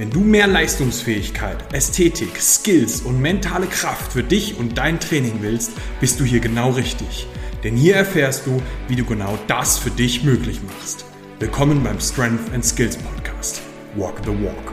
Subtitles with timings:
[0.00, 5.72] Wenn du mehr Leistungsfähigkeit, Ästhetik, Skills und mentale Kraft für dich und dein Training willst,
[6.00, 7.26] bist du hier genau richtig.
[7.64, 11.04] Denn hier erfährst du, wie du genau das für dich möglich machst.
[11.38, 13.60] Willkommen beim Strength and Skills Podcast.
[13.94, 14.72] Walk the Walk.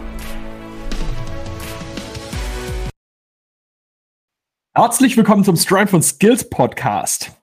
[4.77, 7.33] Herzlich willkommen zum Strength and Skills Podcast.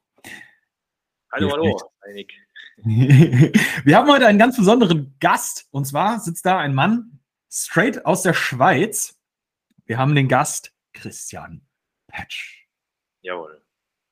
[1.30, 1.78] Hallo, hallo,
[2.82, 5.66] Wir haben heute einen ganz besonderen Gast.
[5.70, 7.13] Und zwar sitzt da ein Mann,
[7.54, 9.16] straight aus der Schweiz.
[9.86, 11.66] Wir haben den Gast Christian
[12.08, 12.66] Patch.
[13.22, 13.62] Jawohl.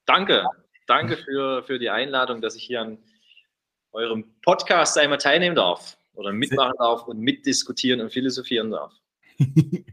[0.06, 0.44] Danke.
[0.86, 2.98] Danke für, für die Einladung, dass ich hier an
[3.92, 8.92] eurem Podcast einmal teilnehmen darf oder mitmachen darf und mitdiskutieren und philosophieren darf.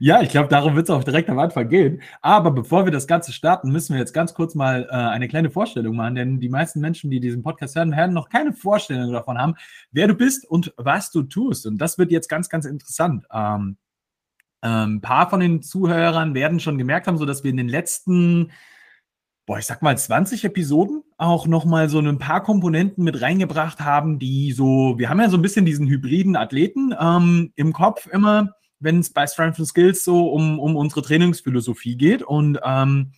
[0.00, 2.02] ja, ich glaube, darum wird es auch direkt am Anfang gehen.
[2.22, 5.50] Aber bevor wir das Ganze starten, müssen wir jetzt ganz kurz mal äh, eine kleine
[5.50, 9.38] Vorstellung machen, denn die meisten Menschen, die diesen Podcast hören, werden noch keine Vorstellung davon
[9.38, 9.54] haben,
[9.92, 11.66] wer du bist und was du tust.
[11.66, 13.24] Und das wird jetzt ganz, ganz interessant.
[13.32, 13.76] Ähm,
[14.60, 17.68] ein ähm, paar von den Zuhörern werden schon gemerkt haben, so dass wir in den
[17.68, 18.50] letzten
[19.46, 24.18] boah, ich sag mal 20 Episoden auch nochmal so ein paar Komponenten mit reingebracht haben,
[24.18, 28.54] die so, wir haben ja so ein bisschen diesen hybriden Athleten ähm, im Kopf immer,
[28.84, 32.22] wenn es bei Strength and Skills so um, um unsere Trainingsphilosophie geht.
[32.22, 33.10] Und ähm,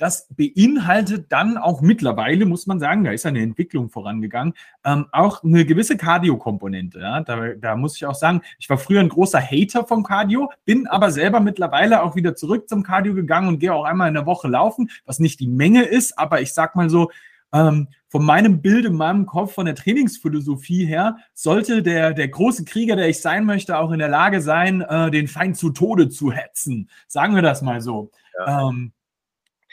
[0.00, 5.44] das beinhaltet dann auch mittlerweile, muss man sagen, da ist eine Entwicklung vorangegangen, ähm, auch
[5.44, 7.00] eine gewisse Cardio-Komponente.
[7.00, 7.20] Ja?
[7.20, 10.86] Da, da muss ich auch sagen, ich war früher ein großer Hater vom Cardio, bin
[10.86, 14.24] aber selber mittlerweile auch wieder zurück zum Cardio gegangen und gehe auch einmal in der
[14.26, 17.10] Woche laufen, was nicht die Menge ist, aber ich sag mal so,
[17.52, 22.64] ähm, von meinem Bild in meinem Kopf, von der Trainingsphilosophie her, sollte der, der große
[22.64, 26.08] Krieger, der ich sein möchte, auch in der Lage sein, äh, den Feind zu Tode
[26.08, 26.90] zu hetzen.
[27.06, 28.10] Sagen wir das mal so.
[28.38, 28.68] Ja.
[28.68, 28.92] Ähm,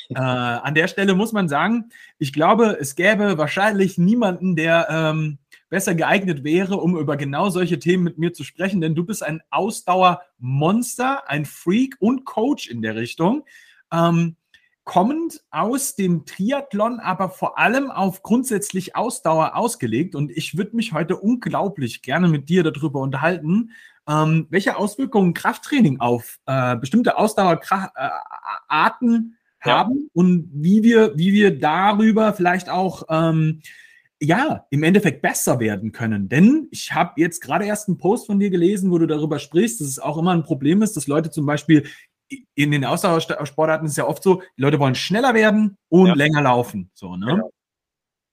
[0.09, 5.39] äh, an der Stelle muss man sagen, ich glaube, es gäbe wahrscheinlich niemanden, der ähm,
[5.69, 9.23] besser geeignet wäre, um über genau solche Themen mit mir zu sprechen, denn du bist
[9.23, 13.43] ein Ausdauermonster, ein Freak und Coach in der Richtung.
[13.91, 14.37] Ähm,
[14.87, 20.15] kommend aus dem Triathlon, aber vor allem auf grundsätzlich Ausdauer ausgelegt.
[20.15, 23.71] Und ich würde mich heute unglaublich gerne mit dir darüber unterhalten,
[24.07, 30.09] ähm, welche Auswirkungen Krafttraining auf äh, bestimmte Ausdauerarten äh, haben ja.
[30.13, 33.61] und wie wir, wie wir darüber vielleicht auch ähm,
[34.21, 36.29] ja, im Endeffekt besser werden können.
[36.29, 39.81] Denn ich habe jetzt gerade erst einen Post von dir gelesen, wo du darüber sprichst,
[39.81, 41.83] dass es auch immer ein Problem ist, dass Leute zum Beispiel
[42.57, 46.13] in den Ausdauersportarten ist es ja oft so, die Leute wollen schneller werden und ja.
[46.15, 46.89] länger laufen.
[46.95, 47.27] So, ne?
[47.27, 47.51] Genau.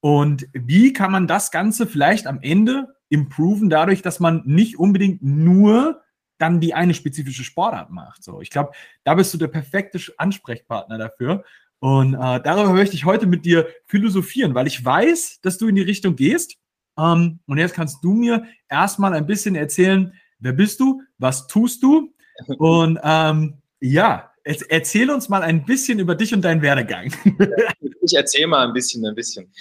[0.01, 5.21] Und wie kann man das Ganze vielleicht am Ende improven, dadurch, dass man nicht unbedingt
[5.21, 6.01] nur
[6.39, 8.23] dann die eine spezifische Sportart macht.
[8.23, 8.71] So, ich glaube,
[9.03, 11.43] da bist du der perfekte Ansprechpartner dafür.
[11.79, 15.75] Und äh, darüber möchte ich heute mit dir philosophieren, weil ich weiß, dass du in
[15.75, 16.57] die Richtung gehst.
[16.97, 21.83] Ähm, und jetzt kannst du mir erstmal ein bisschen erzählen, wer bist du, was tust
[21.83, 22.13] du
[22.57, 27.13] und ähm, ja, erzähl uns mal ein bisschen über dich und deinen Werdegang.
[28.01, 29.51] ich erzähle mal ein bisschen, ein bisschen.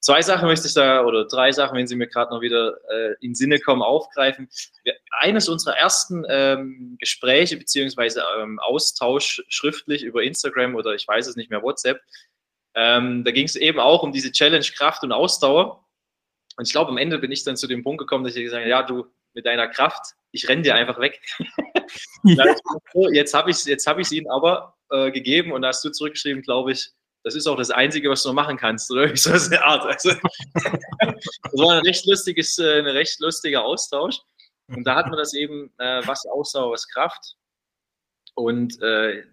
[0.00, 3.14] Zwei Sachen möchte ich da, oder drei Sachen, wenn sie mir gerade noch wieder äh,
[3.20, 4.50] in Sinne kommen, aufgreifen.
[5.18, 11.36] Eines unserer ersten ähm, Gespräche beziehungsweise ähm, Austausch schriftlich über Instagram oder ich weiß es
[11.36, 12.02] nicht mehr, WhatsApp,
[12.74, 15.86] ähm, da ging es eben auch um diese Challenge Kraft und Ausdauer.
[16.56, 18.60] Und ich glaube, am Ende bin ich dann zu dem Punkt gekommen, dass ich gesagt
[18.60, 21.20] habe, ja, du mit deiner Kraft, ich renne dir einfach weg.
[23.12, 26.42] jetzt habe ich es jetzt hab ihnen aber äh, gegeben und da hast du zurückgeschrieben,
[26.42, 26.90] glaube ich,
[27.24, 29.84] das ist auch das Einzige, was du machen kannst, oder so eine Art.
[29.86, 34.18] Also, das war ein recht lustiges, äh, ein recht lustiger Austausch.
[34.68, 37.36] Und da hat man das eben, äh, was Ausdauer, was Kraft.
[38.34, 39.24] Und äh,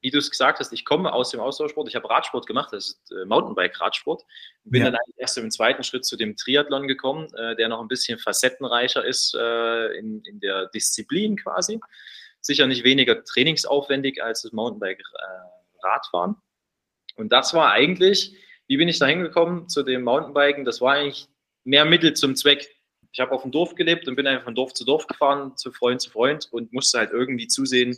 [0.00, 1.88] wie du es gesagt hast, ich komme aus dem Ausdauersport.
[1.88, 4.24] Ich habe Radsport gemacht, das ist äh, Mountainbike-Radsport.
[4.64, 4.90] Bin ja.
[4.90, 9.04] dann erst im zweiten Schritt zu dem Triathlon gekommen, äh, der noch ein bisschen facettenreicher
[9.04, 11.80] ist äh, in, in der Disziplin quasi.
[12.40, 16.36] Sicher nicht weniger trainingsaufwendig als das Mountainbike-Radfahren.
[17.16, 18.36] Und das war eigentlich
[18.68, 20.64] wie bin ich da hingekommen zu dem Mountainbiken?
[20.64, 21.26] Das war eigentlich
[21.64, 22.68] mehr Mittel zum Zweck.
[23.12, 25.72] Ich habe auf dem Dorf gelebt und bin einfach von Dorf zu Dorf gefahren, zu
[25.72, 27.96] Freund zu Freund und musste halt irgendwie zusehen,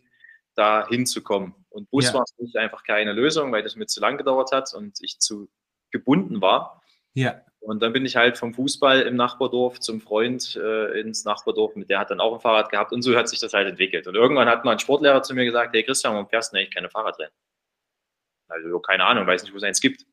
[0.54, 1.54] da hinzukommen.
[1.70, 2.14] Und Bus ja.
[2.14, 5.18] war für mich einfach keine Lösung, weil das mir zu lang gedauert hat und ich
[5.18, 5.48] zu
[5.90, 6.82] gebunden war.
[7.14, 7.40] Ja.
[7.60, 11.90] Und dann bin ich halt vom Fußball im Nachbardorf zum Freund äh, ins Nachbardorf, mit
[11.90, 14.06] der hat dann auch ein Fahrrad gehabt und so hat sich das halt entwickelt.
[14.06, 16.74] Und irgendwann hat mal ein Sportlehrer zu mir gesagt, hey Christian, warum fährst du eigentlich
[16.74, 17.32] keine Fahrradrennen?
[18.48, 20.06] Also keine Ahnung, weiß nicht, wo es eins gibt.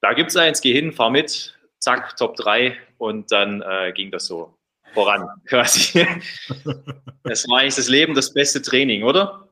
[0.00, 4.10] Da gibt es eins, geh hin, fahr mit, zack, Top 3 und dann äh, ging
[4.10, 4.56] das so
[4.94, 6.06] voran quasi.
[7.22, 9.48] das war eigentlich das Leben, das beste Training, oder?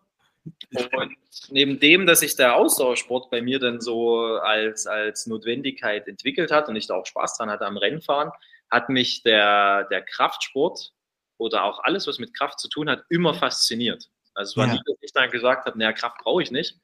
[0.92, 1.16] Und
[1.50, 6.68] neben dem, dass sich der Ausdauersport bei mir dann so als, als Notwendigkeit entwickelt hat
[6.68, 8.30] und ich da auch Spaß dran hatte am Rennfahren,
[8.70, 10.92] hat mich der, der Kraftsport
[11.38, 14.10] oder auch alles, was mit Kraft zu tun hat, immer fasziniert.
[14.34, 14.74] Also es war ja.
[14.74, 16.76] nie, dass ich dann gesagt habe, naja, Kraft brauche ich nicht.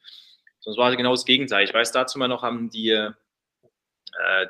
[0.61, 1.65] Sonst war es genau das Gegenteil.
[1.65, 3.13] Ich weiß dazu mal noch, haben die, äh,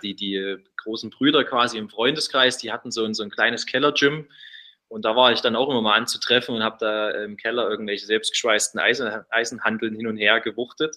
[0.02, 4.28] die, die großen Brüder quasi im Freundeskreis, die hatten so ein, so ein kleines Keller-Gym
[4.88, 8.06] und da war ich dann auch immer mal anzutreffen und habe da im Keller irgendwelche
[8.06, 10.96] selbstgeschweißten Eisen, Eisenhandeln hin und her gewuchtet.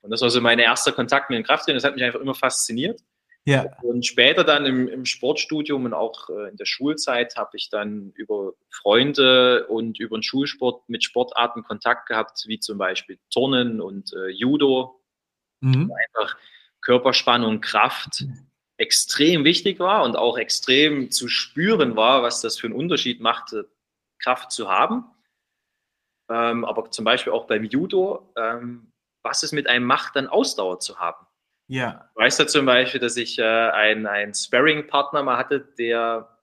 [0.00, 1.76] Und das war so mein erster Kontakt mit dem Krafttraining.
[1.76, 3.00] Das hat mich einfach immer fasziniert.
[3.44, 3.64] Ja.
[3.82, 8.12] Und später dann im, im Sportstudium und auch äh, in der Schulzeit habe ich dann
[8.14, 14.12] über Freunde und über den Schulsport mit Sportarten Kontakt gehabt, wie zum Beispiel Turnen und
[14.12, 15.00] äh, Judo.
[15.60, 15.90] Mhm.
[15.92, 16.36] Einfach
[16.82, 18.24] Körperspannung, Kraft
[18.78, 23.54] extrem wichtig war und auch extrem zu spüren war, was das für einen Unterschied macht,
[24.18, 25.04] Kraft zu haben.
[26.30, 28.92] Ähm, aber zum Beispiel auch beim Judo, ähm,
[29.22, 31.26] was es mit einem macht, dann Ausdauer zu haben.
[31.66, 32.08] Ja.
[32.14, 36.38] Ich weiß ja zum Beispiel, dass ich äh, einen, Sparring-Partner mal hatte, der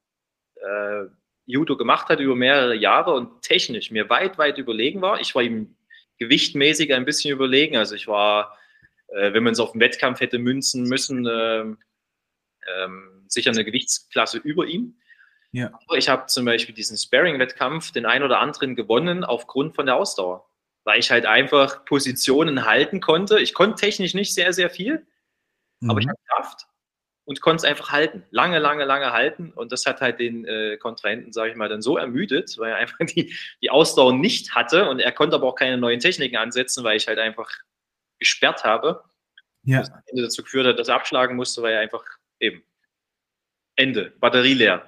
[0.56, 1.06] äh,
[1.46, 5.20] Judo gemacht hat über mehrere Jahre und technisch mir weit, weit überlegen war.
[5.22, 5.76] Ich war ihm
[6.18, 7.78] gewichtmäßig ein bisschen überlegen.
[7.78, 8.58] Also ich war,
[9.08, 11.78] äh, wenn man es auf den Wettkampf hätte münzen müssen,
[12.78, 14.98] ähm, sicher eine Gewichtsklasse über ihm.
[15.52, 15.72] Ja.
[15.88, 19.96] Aber ich habe zum Beispiel diesen Sparring-Wettkampf, den einen oder anderen gewonnen aufgrund von der
[19.96, 20.50] Ausdauer.
[20.84, 23.40] Weil ich halt einfach Positionen halten konnte.
[23.40, 25.06] Ich konnte technisch nicht sehr, sehr viel,
[25.80, 25.90] mhm.
[25.90, 26.68] aber ich hatte Kraft
[27.26, 28.24] und konnte es einfach halten.
[28.30, 29.52] Lange, lange, lange halten.
[29.56, 32.78] Und das hat halt den äh, Kontrahenten, sage ich mal, dann so ermüdet, weil er
[32.78, 36.84] einfach die, die Ausdauer nicht hatte und er konnte aber auch keine neuen Techniken ansetzen,
[36.84, 37.50] weil ich halt einfach
[38.20, 39.04] gesperrt habe.
[39.64, 39.80] Ja.
[39.80, 42.04] Das Ende dazu geführt hat, dass er abschlagen musste, weil er einfach
[42.40, 42.64] Eben.
[43.76, 44.14] Ende.
[44.20, 44.86] Batterie leer.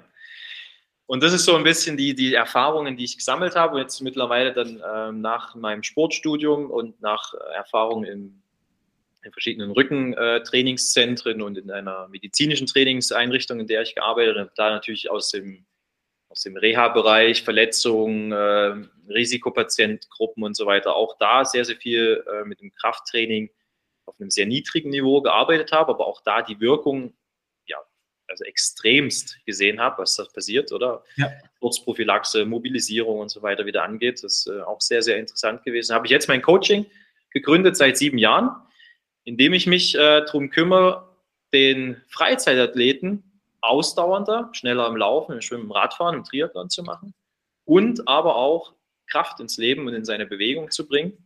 [1.07, 3.79] Und das ist so ein bisschen die, die Erfahrungen, die ich gesammelt habe.
[3.79, 8.43] Jetzt mittlerweile dann ähm, nach meinem Sportstudium und nach Erfahrungen in,
[9.23, 14.51] in verschiedenen Rückentrainingszentren äh, und in einer medizinischen Trainingseinrichtung, in der ich gearbeitet habe.
[14.55, 15.65] Da natürlich aus dem,
[16.27, 18.75] aus dem Reha-Bereich, Verletzungen, äh,
[19.09, 20.93] Risikopatientgruppen und so weiter.
[20.93, 23.49] Auch da sehr, sehr viel äh, mit dem Krafttraining
[24.05, 27.13] auf einem sehr niedrigen Niveau gearbeitet habe, aber auch da die Wirkung
[28.27, 31.03] also extremst gesehen habe, was da passiert, oder?
[31.15, 31.31] Ja.
[31.59, 34.23] Kurzprophylaxe, Mobilisierung und so weiter wieder angeht.
[34.23, 35.95] Das ist äh, auch sehr, sehr interessant gewesen.
[35.95, 36.85] Habe ich jetzt mein Coaching
[37.31, 38.49] gegründet seit sieben Jahren,
[39.23, 41.15] indem ich mich äh, darum kümmere,
[41.53, 47.13] den Freizeitathleten ausdauernder, schneller im Laufen, im Schwimmen, im Radfahren, im Triathlon zu machen
[47.65, 48.73] und aber auch
[49.07, 51.17] Kraft ins Leben und in seine Bewegung zu bringen.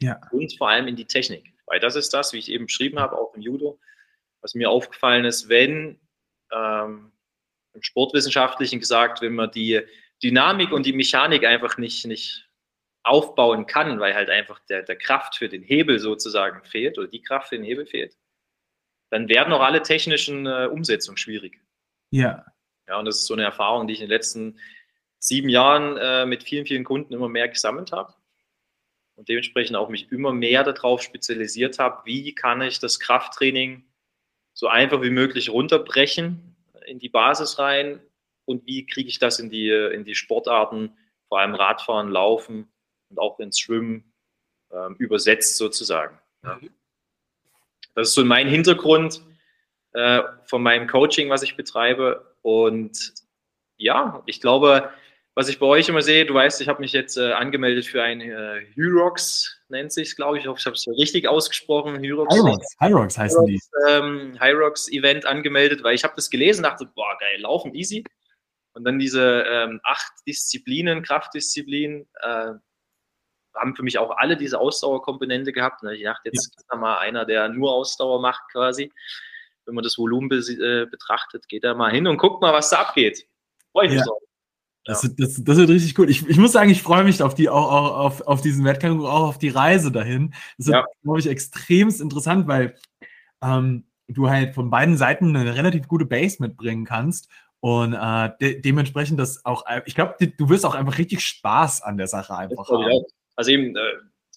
[0.00, 0.20] Ja.
[0.30, 1.54] Und vor allem in die Technik.
[1.66, 3.78] Weil das ist das, wie ich eben beschrieben habe, auch im Judo,
[4.40, 5.98] was mir aufgefallen ist, wenn
[6.52, 7.12] ähm,
[7.74, 9.80] im Sportwissenschaftlichen gesagt, wenn man die
[10.22, 12.48] Dynamik und die Mechanik einfach nicht, nicht
[13.02, 17.22] aufbauen kann, weil halt einfach der, der Kraft für den Hebel sozusagen fehlt oder die
[17.22, 18.16] Kraft für den Hebel fehlt,
[19.10, 21.60] dann werden auch alle technischen äh, Umsetzungen schwierig.
[22.10, 22.44] Ja.
[22.88, 24.58] Ja, und das ist so eine Erfahrung, die ich in den letzten
[25.18, 28.14] sieben Jahren äh, mit vielen, vielen Kunden immer mehr gesammelt habe
[29.16, 33.84] und dementsprechend auch mich immer mehr darauf spezialisiert habe, wie kann ich das Krafttraining
[34.56, 38.00] so einfach wie möglich runterbrechen in die Basis rein
[38.46, 40.96] und wie kriege ich das in die, in die Sportarten,
[41.28, 42.66] vor allem Radfahren, Laufen
[43.10, 44.14] und auch ins Schwimmen
[44.72, 46.18] ähm, übersetzt sozusagen.
[46.42, 46.58] Ja.
[47.94, 49.20] Das ist so mein Hintergrund
[49.92, 52.34] äh, von meinem Coaching, was ich betreibe.
[52.40, 53.12] Und
[53.76, 54.90] ja, ich glaube,
[55.36, 58.02] was ich bei euch immer sehe, du weißt, ich habe mich jetzt äh, angemeldet für
[58.02, 60.44] ein äh, Hyrox, nennt sich glaube ich.
[60.44, 61.98] Ich hoffe, ich habe es richtig ausgesprochen.
[62.00, 62.34] Hyrox.
[62.34, 63.92] Hyrox, Hyrox heißen Hyrox, die.
[63.92, 68.02] Ähm, Hyrox Event angemeldet, weil ich habe das gelesen und dachte, boah, geil, laufen easy.
[68.72, 72.52] Und dann diese ähm, acht Disziplinen, Kraftdisziplinen, äh,
[73.54, 75.82] haben für mich auch alle diese Ausdauerkomponente gehabt.
[75.82, 76.60] Und ich dachte, jetzt ja.
[76.60, 78.90] ist da mal einer, der nur Ausdauer macht quasi.
[79.66, 82.70] Wenn man das Volumen be äh, betrachtet, geht da mal hin und guckt mal, was
[82.70, 83.26] da abgeht.
[83.72, 84.06] Freue ich mich ja.
[84.06, 84.25] drauf.
[84.86, 85.10] Das, ja.
[85.16, 86.08] das, das wird richtig cool.
[86.08, 89.00] Ich, ich muss sagen, ich freue mich auf, die, auch, auch auf, auf diesen Wettkampf
[89.00, 90.32] und auch auf die Reise dahin.
[90.58, 90.84] Das wird, ja.
[91.02, 92.76] glaube ich, extremst interessant, weil
[93.42, 97.28] ähm, du halt von beiden Seiten eine relativ gute Base mitbringen kannst
[97.60, 101.96] und äh, de dementsprechend das auch, ich glaube, du wirst auch einfach richtig Spaß an
[101.96, 103.04] der Sache einfach haben.
[103.34, 103.80] Also eben äh,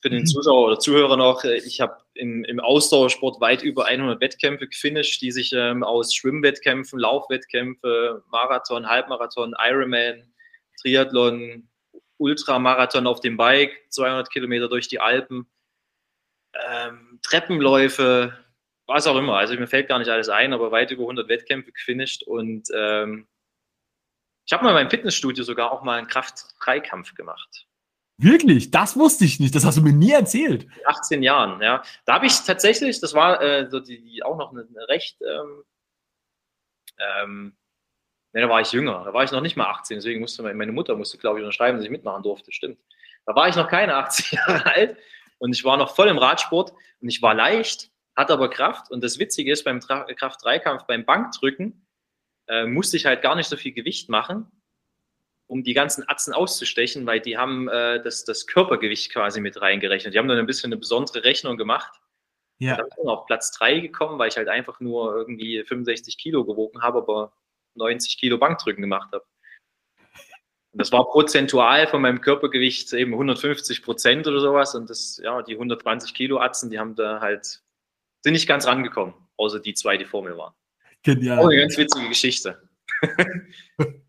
[0.02, 4.68] für den Zuschauer oder Zuhörer noch, äh, ich habe im Ausdauersport weit über 100 Wettkämpfe
[4.68, 10.24] gefinisht, die sich ähm, aus Schwimmwettkämpfen, Laufwettkämpfe, Marathon, Halbmarathon, Ironman,
[10.82, 11.70] Triathlon,
[12.18, 15.50] Ultramarathon auf dem Bike, 200 Kilometer durch die Alpen,
[16.54, 18.38] ähm, Treppenläufe,
[18.88, 19.38] was auch immer.
[19.38, 23.28] Also mir fällt gar nicht alles ein, aber weit über 100 Wettkämpfe gefinisht und ähm,
[24.46, 27.68] ich habe mal in meinem Fitnessstudio sogar auch mal einen Kraft-3-Kampf gemacht.
[28.18, 28.72] Wirklich?
[28.72, 29.54] Das wusste ich nicht.
[29.54, 30.68] Das hast du mir nie erzählt.
[30.86, 31.84] 18 Jahren, ja.
[32.06, 35.18] Da habe ich tatsächlich, das war äh, so die, die, auch noch eine, eine recht,
[35.22, 35.64] ähm,
[36.98, 37.58] ähm,
[38.34, 39.04] ne, da war ich jünger.
[39.06, 41.78] Da war ich noch nicht mal 18, deswegen musste meine Mutter musste, glaube ich, unterschreiben,
[41.78, 42.52] dass ich mitmachen durfte.
[42.52, 42.80] Stimmt.
[43.26, 44.98] Da war ich noch keine 18 Jahre alt
[45.38, 48.92] und ich war noch voll im Radsport und ich war leicht, hatte aber Kraft.
[48.92, 51.86] Und das Witzige ist, beim Kraft-3-Kampf, beim Bankdrücken,
[52.48, 54.52] äh, musste ich halt gar nicht so viel Gewicht machen
[55.50, 60.14] um die ganzen Atzen auszustechen, weil die haben äh, das, das Körpergewicht quasi mit reingerechnet.
[60.14, 62.00] Die haben dann ein bisschen eine besondere Rechnung gemacht.
[62.60, 62.76] Ja.
[62.76, 66.46] Da bin ich auf Platz 3 gekommen, weil ich halt einfach nur irgendwie 65 Kilo
[66.46, 67.34] gewogen habe, aber
[67.76, 69.26] 90 Kilo Bankdrücken gemacht habe.
[70.72, 74.76] Und das war prozentual von meinem Körpergewicht eben 150 Prozent oder sowas.
[74.76, 77.64] Und das, ja, die 120 Kilo Atzen, die haben da halt,
[78.22, 80.54] sind nicht ganz rangekommen, außer die zwei, die vor mir waren.
[81.02, 81.40] Genial.
[81.40, 82.62] Oh, eine ganz witzige Geschichte.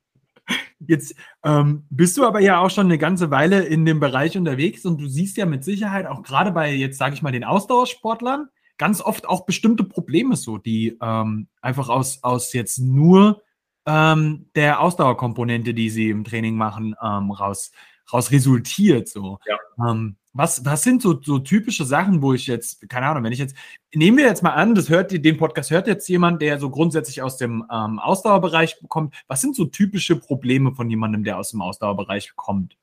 [0.81, 1.14] Jetzt
[1.45, 5.00] ähm, bist du aber ja auch schon eine ganze Weile in dem Bereich unterwegs und
[5.00, 9.02] du siehst ja mit Sicherheit auch gerade bei jetzt, sage ich mal, den Ausdauersportlern ganz
[9.02, 13.43] oft auch bestimmte Probleme so, die ähm, einfach aus, aus jetzt nur
[13.87, 17.72] ähm, der Ausdauerkomponente, die sie im Training machen, ähm, raus,
[18.12, 19.08] raus resultiert.
[19.08, 19.38] So.
[19.46, 19.58] Ja.
[19.88, 23.38] Ähm, was, was sind so, so typische Sachen, wo ich jetzt, keine Ahnung, wenn ich
[23.38, 23.56] jetzt,
[23.92, 27.20] nehmen wir jetzt mal an, das hört, den Podcast hört jetzt jemand, der so grundsätzlich
[27.22, 29.14] aus dem ähm, Ausdauerbereich kommt.
[29.26, 32.76] Was sind so typische Probleme von jemandem, der aus dem Ausdauerbereich kommt?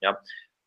[0.00, 0.18] Ja,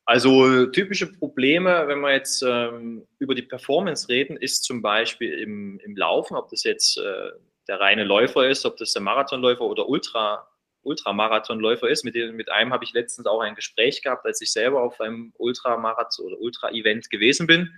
[0.06, 5.80] also typische Probleme, wenn wir jetzt ähm, über die Performance reden, ist zum Beispiel im,
[5.84, 7.32] im Laufen, ob das jetzt äh,
[7.68, 10.48] der reine Läufer ist, ob das der Marathonläufer oder Ultra
[10.86, 12.06] Ultramarathonläufer ist.
[12.06, 15.02] Mit, dem, mit einem habe ich letztens auch ein Gespräch gehabt, als ich selber auf
[15.02, 17.74] einem Ultramarathon oder Ultra-Event gewesen bin,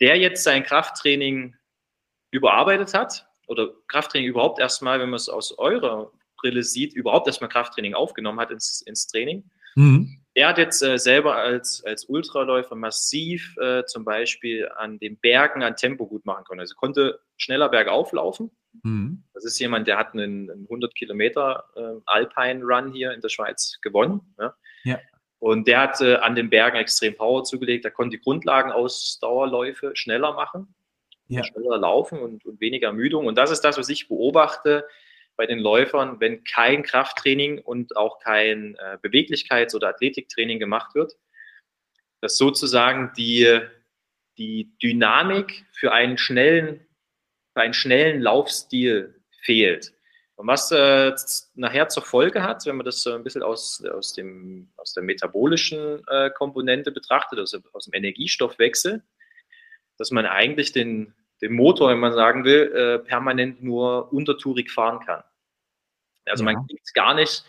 [0.00, 1.54] der jetzt sein Krafttraining
[2.30, 7.48] überarbeitet hat oder Krafttraining überhaupt erstmal, wenn man es aus eurer Brille sieht, überhaupt erstmal
[7.48, 9.48] Krafttraining aufgenommen hat ins, ins Training.
[9.76, 10.20] Mhm.
[10.34, 15.62] Er hat jetzt äh, selber als, als Ultraläufer massiv äh, zum Beispiel an den Bergen
[15.62, 16.60] an Tempo gut machen können.
[16.60, 18.50] Also konnte schneller bergauf laufen
[18.82, 19.24] Mhm.
[19.34, 23.28] Das ist jemand, der hat einen, einen 100 Kilometer äh, Alpine Run hier in der
[23.28, 24.20] Schweiz gewonnen.
[24.38, 24.54] Ja.
[24.84, 24.98] ja.
[25.38, 27.84] Und der hat äh, an den Bergen extrem Power zugelegt.
[27.84, 30.74] Er konnte die Grundlagenausdauerläufe schneller machen,
[31.28, 31.44] ja.
[31.44, 33.26] schneller laufen und, und weniger Ermüdung.
[33.26, 34.86] Und das ist das, was ich beobachte
[35.36, 41.12] bei den Läufern, wenn kein Krafttraining und auch kein äh, Beweglichkeits- oder Athletiktraining gemacht wird,
[42.20, 43.60] dass sozusagen die,
[44.38, 46.85] die Dynamik für einen schnellen
[47.62, 49.92] einen schnellen Laufstil fehlt.
[50.36, 51.14] Und was äh,
[51.54, 55.02] nachher zur Folge hat, wenn man das so ein bisschen aus, aus, dem, aus der
[55.02, 59.02] metabolischen äh, Komponente betrachtet, also aus dem Energiestoffwechsel,
[59.96, 65.00] dass man eigentlich den, den Motor, wenn man sagen will, äh, permanent nur untertourig fahren
[65.06, 65.22] kann.
[66.26, 66.52] Also ja.
[66.52, 67.44] man kriegt es gar nicht,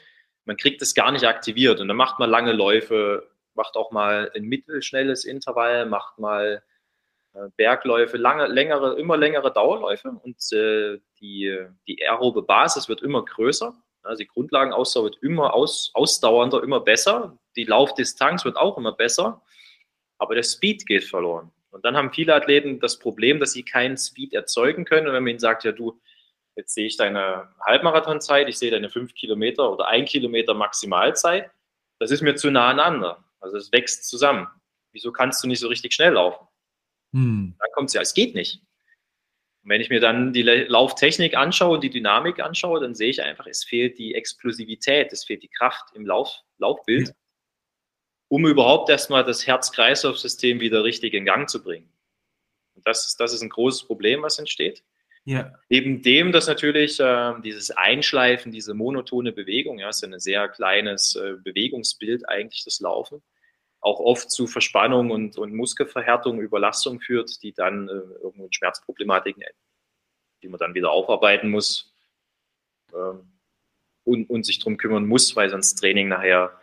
[0.46, 4.32] man kriegt es gar nicht aktiviert und dann macht man lange Läufe, macht auch mal
[4.34, 6.64] ein mittelschnelles Intervall, macht mal
[7.56, 13.76] Bergläufe, lange, längere, immer längere Dauerläufe und äh, die, die aerobe Basis wird immer größer.
[14.04, 17.38] Also die Grundlagenausdauer wird immer aus, ausdauernder, immer besser.
[17.56, 19.42] Die Laufdistanz wird auch immer besser,
[20.18, 21.52] aber der Speed geht verloren.
[21.70, 25.08] Und dann haben viele Athleten das Problem, dass sie keinen Speed erzeugen können.
[25.08, 26.00] Und wenn man ihnen sagt, ja du,
[26.56, 31.52] jetzt sehe ich deine Halbmarathonzeit, ich sehe deine fünf Kilometer oder ein Kilometer Maximalzeit,
[32.00, 33.24] das ist mir zu nah aneinander.
[33.40, 34.48] Also es wächst zusammen.
[34.92, 36.48] Wieso kannst du nicht so richtig schnell laufen?
[37.14, 37.56] Hm.
[37.60, 38.62] Dann kommt es ja, es geht nicht.
[39.64, 43.22] Und wenn ich mir dann die Lauftechnik anschaue und die Dynamik anschaue, dann sehe ich
[43.22, 47.14] einfach, es fehlt die Explosivität, es fehlt die Kraft im Lauf, Laufbild, ja.
[48.30, 51.92] um überhaupt erstmal das Herz-Kreislauf-System wieder richtig in Gang zu bringen.
[52.76, 54.84] Und das, das ist ein großes Problem, was entsteht.
[55.26, 55.54] Ja.
[55.68, 60.48] Neben dem, dass natürlich äh, dieses Einschleifen, diese monotone Bewegung, ja, ist ja ein sehr
[60.48, 63.22] kleines äh, Bewegungsbild eigentlich, das Laufen,
[63.88, 67.92] auch oft zu Verspannung und, und Muskelverhärtung, Überlastung führt, die dann äh,
[68.22, 69.60] irgendwo in Schmerzproblematiken enden,
[70.44, 71.94] die man dann wieder aufarbeiten muss
[72.94, 73.32] ähm,
[74.04, 76.60] und, und sich darum kümmern muss, weil sonst Training nachher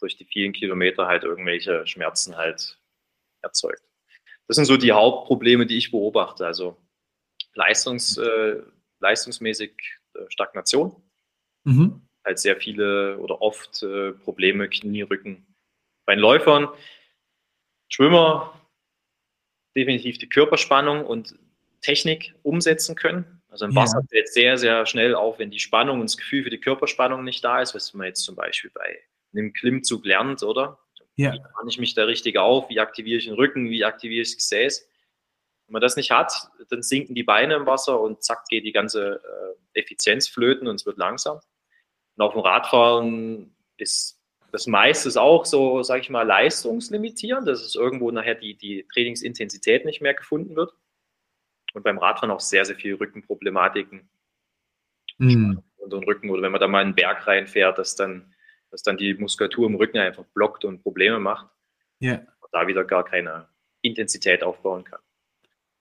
[0.00, 2.78] durch die vielen Kilometer halt irgendwelche Schmerzen halt
[3.42, 3.82] erzeugt.
[4.46, 6.46] Das sind so die Hauptprobleme, die ich beobachte.
[6.46, 6.76] Also
[7.54, 8.62] leistungs, äh,
[9.00, 9.72] leistungsmäßig
[10.14, 11.02] äh, Stagnation.
[11.64, 12.06] Mhm.
[12.24, 15.53] Halt sehr viele oder oft äh, Probleme, Knie, Rücken.
[16.06, 16.68] Bei den Läufern,
[17.88, 18.60] Schwimmer,
[19.76, 21.34] definitiv die Körperspannung und
[21.80, 23.42] Technik umsetzen können.
[23.48, 24.06] Also im Wasser ja.
[24.10, 27.44] fällt sehr, sehr schnell auf, wenn die Spannung und das Gefühl für die Körperspannung nicht
[27.44, 28.98] da ist, was man jetzt zum Beispiel bei
[29.32, 30.80] einem Klimmzug lernt, oder?
[31.16, 31.32] Ja.
[31.32, 32.68] Wie kann ich mich da richtig auf?
[32.68, 33.70] Wie aktiviere ich den Rücken?
[33.70, 34.88] Wie aktiviere ich das Gesäß?
[35.66, 36.32] Wenn man das nicht hat,
[36.68, 39.22] dann sinken die Beine im Wasser und zack geht die ganze
[39.72, 41.38] äh, Effizienz flöten und es wird langsam.
[42.16, 44.20] Und auf dem Radfahren ist
[44.54, 49.84] das meiste auch so, sage ich mal, leistungslimitierend, dass es irgendwo nachher die, die Trainingsintensität
[49.84, 50.72] nicht mehr gefunden wird.
[51.72, 54.08] Und beim Radfahren auch sehr, sehr viele Rückenproblematiken
[55.18, 55.56] mm.
[55.78, 56.30] und den Rücken.
[56.30, 58.32] Oder wenn man da mal einen Berg reinfährt, dass dann,
[58.70, 61.50] dass dann die Muskulatur im Rücken einfach blockt und Probleme macht.
[61.98, 62.18] Ja.
[62.18, 63.48] Und da wieder gar keine
[63.82, 65.00] Intensität aufbauen kann.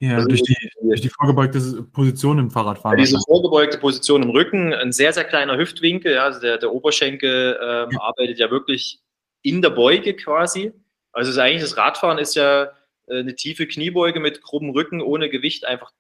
[0.04, 1.60] Ja, also durch, die, durch die vorgebeugte
[1.94, 2.98] Position im Fahrradfahren.
[2.98, 7.58] Diese vorgebeugte Position im Rücken, ein sehr, sehr kleiner Hüftwinkel, ja, also der, der Oberschenkel
[7.62, 8.02] ähm, ja.
[8.02, 9.00] arbeitet ja wirklich
[9.44, 10.74] in der Beuge quasi.
[11.14, 12.64] Also ist eigentlich das Radfahren ist ja
[13.08, 15.94] äh, eine tiefe Kniebeuge mit grobem Rücken ohne Gewicht einfach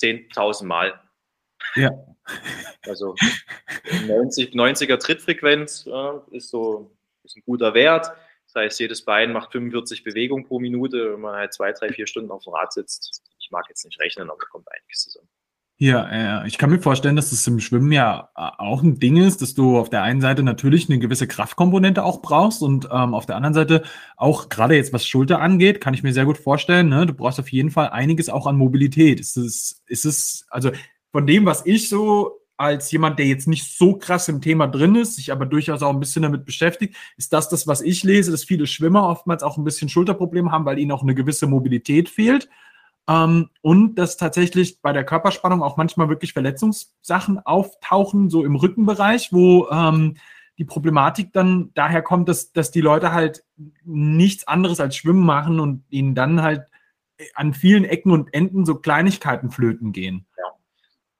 [0.00, 1.00] 10.000 Mal.
[1.76, 1.92] Ja.
[2.88, 3.14] Also
[4.08, 6.90] 90, 90er Trittfrequenz ja, ist so
[7.22, 8.10] ist ein guter Wert.
[8.56, 12.06] Das heißt, jedes Bein macht 45 Bewegungen pro Minute, wenn man halt zwei, drei, vier
[12.06, 13.22] Stunden auf dem Rad sitzt.
[13.38, 15.28] Ich mag jetzt nicht rechnen, aber da kommt einiges zusammen.
[15.76, 19.42] Ja, ich kann mir vorstellen, dass es im Schwimmen ja äh, auch ein Ding ist,
[19.42, 23.26] dass du auf der einen Seite natürlich eine gewisse Kraftkomponente auch brauchst und ähm, auf
[23.26, 23.82] der anderen Seite
[24.16, 27.38] auch gerade jetzt was Schulter angeht, kann ich mir sehr gut vorstellen, ne, du brauchst
[27.38, 29.20] auf jeden Fall einiges auch an Mobilität.
[29.20, 30.70] Ist es, ist es, also
[31.12, 34.94] von dem, was ich so als jemand, der jetzt nicht so krass im Thema drin
[34.94, 38.30] ist, sich aber durchaus auch ein bisschen damit beschäftigt, ist das das, was ich lese,
[38.30, 42.08] dass viele Schwimmer oftmals auch ein bisschen Schulterprobleme haben, weil ihnen auch eine gewisse Mobilität
[42.08, 42.48] fehlt.
[43.08, 49.32] Ähm, und dass tatsächlich bei der Körperspannung auch manchmal wirklich Verletzungssachen auftauchen, so im Rückenbereich,
[49.32, 50.16] wo ähm,
[50.58, 53.44] die Problematik dann daher kommt, dass, dass die Leute halt
[53.84, 56.62] nichts anderes als Schwimmen machen und ihnen dann halt
[57.34, 60.26] an vielen Ecken und Enden so Kleinigkeiten flöten gehen.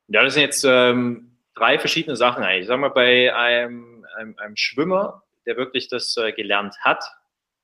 [0.08, 0.22] Ja.
[0.22, 2.66] Das sind jetzt ähm, drei verschiedene Sachen eigentlich.
[2.66, 7.04] Sagen wir bei einem, einem, einem Schwimmer, der wirklich das äh, gelernt hat,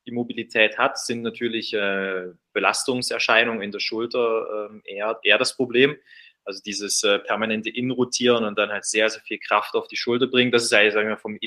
[0.06, 5.96] die Mobilität hat, sind natürlich äh, Belastungserscheinungen in der Schulter äh, eher, eher das Problem.
[6.44, 10.26] Also dieses äh, permanente Inrotieren und dann halt sehr, sehr viel Kraft auf die Schulter
[10.26, 10.50] bringen.
[10.50, 11.38] Das ist eigentlich, sagen wir, vom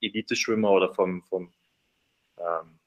[0.00, 1.52] Elite-Schwimmer oder vom, vom
[2.38, 2.78] ähm,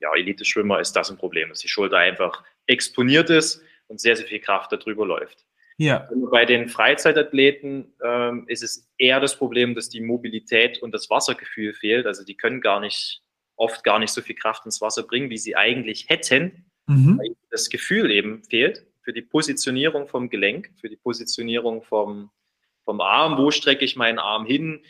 [0.00, 4.26] ja, Elite-Schwimmer ist das ein Problem, dass die Schulter einfach exponiert ist und sehr, sehr
[4.26, 5.46] viel Kraft darüber läuft.
[5.76, 6.08] Ja.
[6.30, 11.74] Bei den Freizeitathleten ähm, ist es eher das Problem, dass die Mobilität und das Wassergefühl
[11.74, 12.06] fehlt.
[12.06, 13.22] Also die können gar nicht,
[13.56, 17.18] oft gar nicht so viel Kraft ins Wasser bringen, wie sie eigentlich hätten, mhm.
[17.18, 22.30] weil das Gefühl eben fehlt für die Positionierung vom Gelenk, für die Positionierung vom,
[22.84, 23.36] vom Arm.
[23.36, 24.82] Wo strecke ich meinen Arm hin?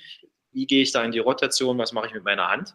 [0.52, 1.78] Wie gehe ich da in die Rotation?
[1.78, 2.74] Was mache ich mit meiner Hand?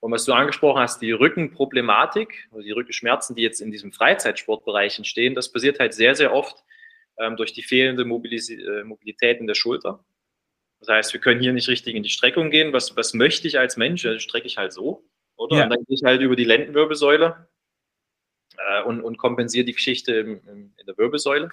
[0.00, 4.98] Und was du angesprochen hast, die Rückenproblematik, also die Rückenschmerzen, die jetzt in diesem Freizeitsportbereich
[4.98, 6.64] entstehen, das passiert halt sehr, sehr oft
[7.36, 10.04] durch die fehlende Mobilis äh, Mobilität in der Schulter.
[10.80, 12.72] Das heißt, wir können hier nicht richtig in die Streckung gehen.
[12.72, 14.04] Was, was möchte ich als Mensch?
[14.04, 15.04] Ja, strecke ich halt so,
[15.36, 15.56] oder?
[15.58, 15.64] Ja.
[15.64, 17.48] Und dann gehe ich halt über die Lendenwirbelsäule
[18.56, 21.50] äh, und, und kompensiere die Geschichte im, im, in der Wirbelsäule,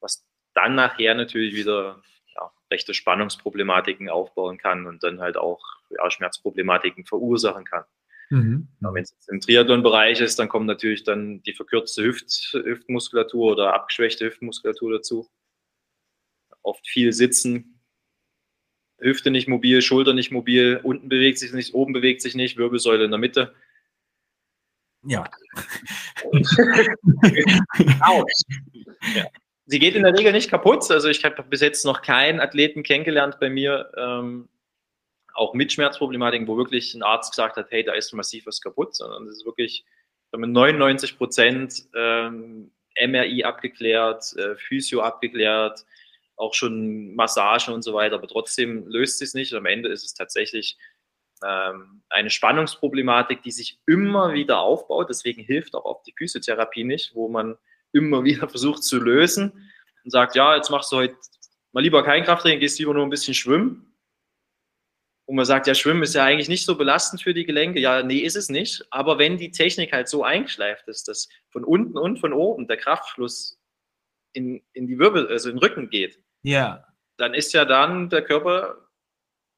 [0.00, 2.02] was dann nachher natürlich wieder
[2.34, 7.84] ja, rechte Spannungsproblematiken aufbauen kann und dann halt auch ja, Schmerzproblematiken verursachen kann.
[8.30, 8.68] Mhm.
[8.80, 14.26] Wenn es im Triathlon-Bereich ist, dann kommt natürlich dann die verkürzte Hüft, Hüftmuskulatur oder abgeschwächte
[14.26, 15.28] Hüftmuskulatur dazu.
[16.62, 17.80] Oft viel sitzen,
[18.98, 23.04] Hüfte nicht mobil, Schulter nicht mobil, unten bewegt sich nicht, oben bewegt sich nicht, Wirbelsäule
[23.04, 23.54] in der Mitte.
[25.06, 25.28] Ja.
[29.14, 29.26] ja.
[29.66, 30.90] Sie geht in der Regel nicht kaputt.
[30.90, 34.48] Also ich habe bis jetzt noch keinen Athleten kennengelernt bei mir, ähm,
[35.34, 38.94] auch mit Schmerzproblematiken, wo wirklich ein Arzt gesagt hat, hey, da ist massiv was kaputt,
[38.94, 39.84] sondern es ist wirklich
[40.36, 45.84] mit 99 Prozent ähm, MRI abgeklärt, äh, Physio abgeklärt,
[46.36, 49.52] auch schon Massagen und so weiter, aber trotzdem löst es nicht.
[49.52, 50.76] Und am Ende ist es tatsächlich
[51.44, 55.08] ähm, eine Spannungsproblematik, die sich immer wieder aufbaut.
[55.10, 57.56] Deswegen hilft auch oft die Physiotherapie nicht, wo man
[57.92, 59.70] immer wieder versucht zu lösen
[60.04, 61.16] und sagt, ja, jetzt machst du heute
[61.72, 63.93] mal lieber kein Krafttraining, gehst lieber nur ein bisschen schwimmen
[65.26, 67.80] und man sagt, ja, Schwimmen ist ja eigentlich nicht so belastend für die Gelenke.
[67.80, 68.84] Ja, nee, ist es nicht.
[68.90, 72.76] Aber wenn die Technik halt so eingeschleift ist, dass von unten und von oben der
[72.76, 73.58] Kraftfluss
[74.32, 76.86] in, in die Wirbel, also in den Rücken geht, ja.
[77.16, 78.88] dann ist ja dann der Körper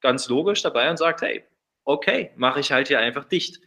[0.00, 1.44] ganz logisch dabei und sagt, hey,
[1.85, 3.61] okay, mache ich halt hier einfach dicht.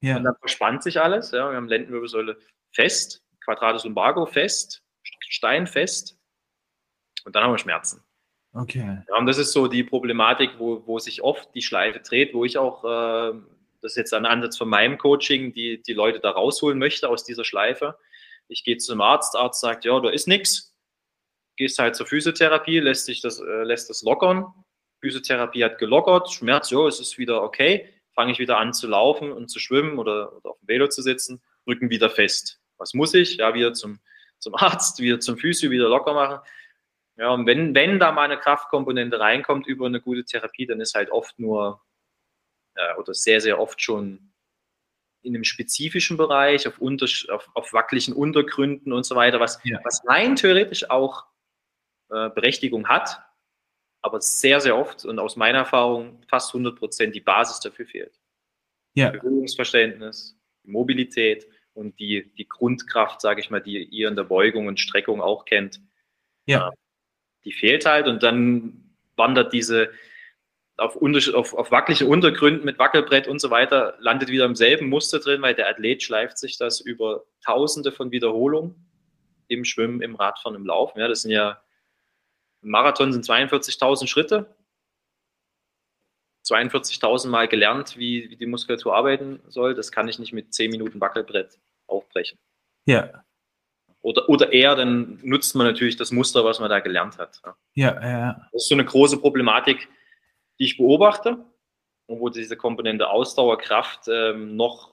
[0.00, 0.16] Ja.
[0.16, 1.32] Und dann verspannt sich alles.
[1.32, 2.38] Ja, wir haben Lendenwirbelsäule
[2.70, 4.82] fest, Quadratus lumbago fest,
[5.28, 6.18] steinfest
[7.24, 8.02] und dann haben wir Schmerzen.
[8.54, 8.98] Okay.
[9.08, 12.44] Ja, und das ist so die Problematik, wo, wo sich oft die Schleife dreht, wo
[12.44, 13.38] ich auch, äh,
[13.80, 17.24] das ist jetzt ein Ansatz von meinem Coaching, die, die Leute da rausholen möchte aus
[17.24, 17.98] dieser Schleife.
[18.48, 20.74] Ich gehe zum Arzt, Arzt sagt, ja, da ist nichts.
[21.56, 24.46] Gehst halt zur Physiotherapie, lässt sich das, äh, lässt das lockern.
[25.00, 27.88] Physiotherapie hat gelockert, Schmerz, ja, es ist wieder okay.
[28.14, 31.00] Fange ich wieder an zu laufen und zu schwimmen oder, oder auf dem Velo zu
[31.00, 32.60] sitzen, Rücken wieder fest.
[32.76, 33.36] Was muss ich?
[33.36, 34.00] Ja, wieder zum,
[34.38, 36.38] zum Arzt, wieder zum Physio, wieder locker machen.
[37.22, 40.96] Ja, und wenn, wenn da mal eine Kraftkomponente reinkommt über eine gute Therapie, dann ist
[40.96, 41.80] halt oft nur
[42.74, 44.32] äh, oder sehr, sehr oft schon
[45.22, 49.78] in einem spezifischen Bereich, auf, unter, auf, auf wackeligen Untergründen und so weiter, was, ja.
[49.84, 51.26] was rein theoretisch auch
[52.10, 53.22] äh, Berechtigung hat,
[54.02, 58.18] aber sehr, sehr oft und aus meiner Erfahrung fast 100 Prozent die Basis dafür fehlt.
[58.94, 59.10] Ja.
[59.10, 64.80] Bewegungsverständnis, Mobilität und die, die Grundkraft, sage ich mal, die ihr in der Beugung und
[64.80, 65.80] Streckung auch kennt.
[66.46, 66.72] Ja.
[67.44, 69.90] Die fehlt halt und dann wandert diese
[70.76, 75.18] auf, auf, auf wackeligen Untergründen mit Wackelbrett und so weiter, landet wieder im selben Muster
[75.20, 78.74] drin, weil der Athlet schleift sich das über tausende von Wiederholungen
[79.48, 80.98] im Schwimmen, im Radfahren, im Laufen.
[80.98, 81.62] Ja, das sind ja,
[82.62, 84.56] im Marathon sind 42.000 Schritte.
[86.46, 89.74] 42.000 Mal gelernt, wie, wie die Muskulatur arbeiten soll.
[89.74, 92.38] Das kann ich nicht mit 10 Minuten Wackelbrett aufbrechen.
[92.84, 93.24] Ja.
[94.02, 97.40] Oder, oder eher, dann nutzt man natürlich das Muster, was man da gelernt hat.
[97.74, 98.48] Ja, ja.
[98.52, 99.88] Das ist so eine große Problematik,
[100.58, 101.44] die ich beobachte
[102.06, 104.92] und wo diese Komponente Ausdauer, Kraft ähm, noch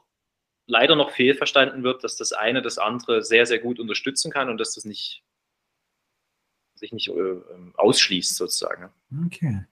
[0.68, 4.60] leider noch fehlverstanden wird, dass das eine das andere sehr, sehr gut unterstützen kann und
[4.60, 5.24] dass das nicht
[6.76, 8.90] sich nicht äh, ähm, ausschließt sozusagen.
[9.26, 9.66] Okay.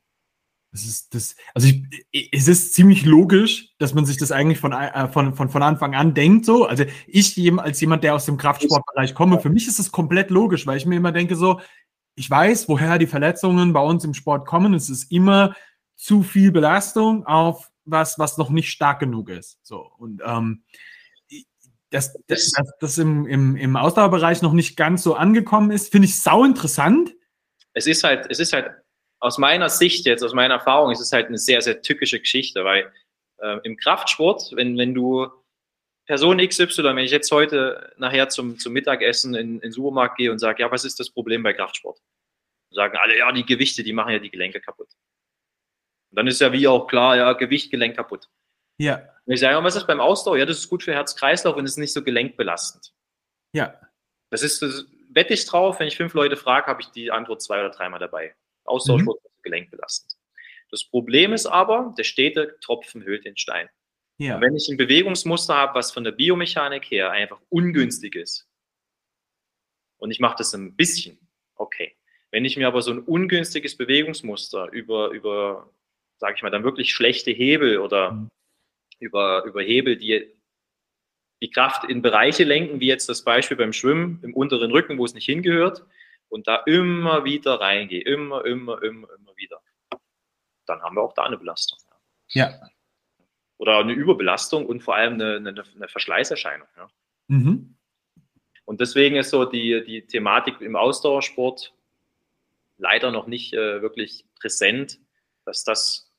[0.78, 1.68] Das ist das, also
[2.12, 5.64] ich, es ist ziemlich logisch, dass man sich das eigentlich von, äh, von, von, von
[5.64, 6.66] Anfang an denkt so.
[6.66, 10.68] Also ich als jemand, der aus dem Kraftsportbereich komme, für mich ist es komplett logisch,
[10.68, 11.60] weil ich mir immer denke so,
[12.14, 14.76] ich weiß, woher die Verletzungen bei uns im Sport kommen.
[14.76, 15.56] Es ist immer
[15.96, 19.58] zu viel Belastung auf was, was noch nicht stark genug ist.
[19.64, 20.62] So und ähm,
[21.90, 26.06] dass das, das, das im, im, im Ausdauerbereich noch nicht ganz so angekommen ist, finde
[26.06, 27.16] ich sau interessant.
[27.74, 28.70] Es ist halt, es ist halt
[29.20, 32.64] aus meiner Sicht jetzt, aus meiner Erfahrung, ist es halt eine sehr, sehr tückische Geschichte,
[32.64, 32.92] weil
[33.40, 35.28] äh, im Kraftsport, wenn, wenn du
[36.06, 40.32] Person XY, wenn ich jetzt heute nachher zum, zum Mittagessen in, in den Supermarkt gehe
[40.32, 42.00] und sage, ja, was ist das Problem bei Kraftsport?
[42.72, 44.90] Sagen alle, ja, die Gewichte, die machen ja die Gelenke kaputt.
[46.12, 48.30] Und dann ist ja wie auch klar, ja, Gewicht, Gelenk kaputt.
[48.80, 48.98] Ja.
[49.26, 50.38] Und ich sage, ja, was ist beim Ausdauer?
[50.38, 52.94] Ja, das ist gut für Herz-Kreislauf und ist nicht so gelenkbelastend.
[53.54, 53.80] Ja.
[54.30, 57.42] Das ist, das wette ich drauf, wenn ich fünf Leute frage, habe ich die Antwort
[57.42, 58.36] zwei oder dreimal dabei.
[58.68, 59.42] Austauschsport mhm.
[59.44, 60.14] gelenkbelastend.
[60.70, 63.70] Das Problem ist aber, der stete Tropfen hüllt den Stein.
[64.18, 64.36] Ja.
[64.36, 68.48] Und wenn ich ein Bewegungsmuster habe, was von der Biomechanik her einfach ungünstig ist,
[69.98, 71.18] und ich mache das ein bisschen,
[71.56, 71.96] okay.
[72.30, 75.72] Wenn ich mir aber so ein ungünstiges Bewegungsmuster über, über
[76.18, 78.30] sage ich mal, dann wirklich schlechte Hebel oder mhm.
[79.00, 80.34] über, über Hebel, die
[81.42, 85.06] die Kraft in Bereiche lenken, wie jetzt das Beispiel beim Schwimmen im unteren Rücken, wo
[85.06, 85.86] es nicht hingehört,
[86.30, 89.62] und da immer wieder reingehe, immer, immer, immer, immer wieder,
[90.66, 91.80] dann haben wir auch da eine Belastung.
[92.30, 92.54] Ja.
[93.58, 96.68] Oder eine Überbelastung und vor allem eine, eine, eine Verschleißerscheinung.
[96.76, 96.90] Ja.
[97.28, 97.78] Mhm.
[98.66, 101.74] Und deswegen ist so die, die Thematik im Ausdauersport
[102.78, 105.00] leider noch nicht äh, wirklich präsent,
[105.46, 106.12] dass das,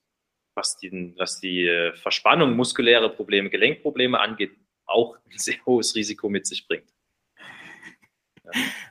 [0.54, 4.52] was die, was die äh, Verspannung, muskuläre Probleme, Gelenkprobleme angeht,
[4.86, 6.90] auch ein sehr hohes Risiko mit sich bringt.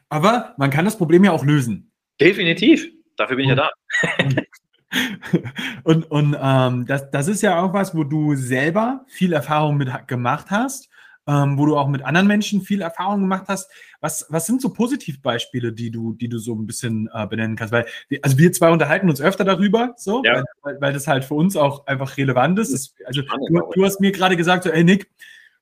[0.09, 1.91] Aber man kann das Problem ja auch lösen.
[2.19, 2.87] Definitiv.
[3.15, 3.69] Dafür bin ich ja da.
[5.83, 9.89] und und ähm, das, das ist ja auch was, wo du selber viel Erfahrung mit
[10.07, 10.89] gemacht hast,
[11.27, 13.69] ähm, wo du auch mit anderen Menschen viel Erfahrung gemacht hast.
[13.99, 17.73] Was, was sind so Positivbeispiele, die du, die du so ein bisschen äh, benennen kannst?
[17.73, 17.85] Weil,
[18.21, 20.43] also wir zwei unterhalten uns öfter darüber, so, ja.
[20.61, 22.71] weil, weil, das halt für uns auch einfach relevant ist.
[22.71, 25.09] Das, also du, du hast mir gerade gesagt, so, ey Nick,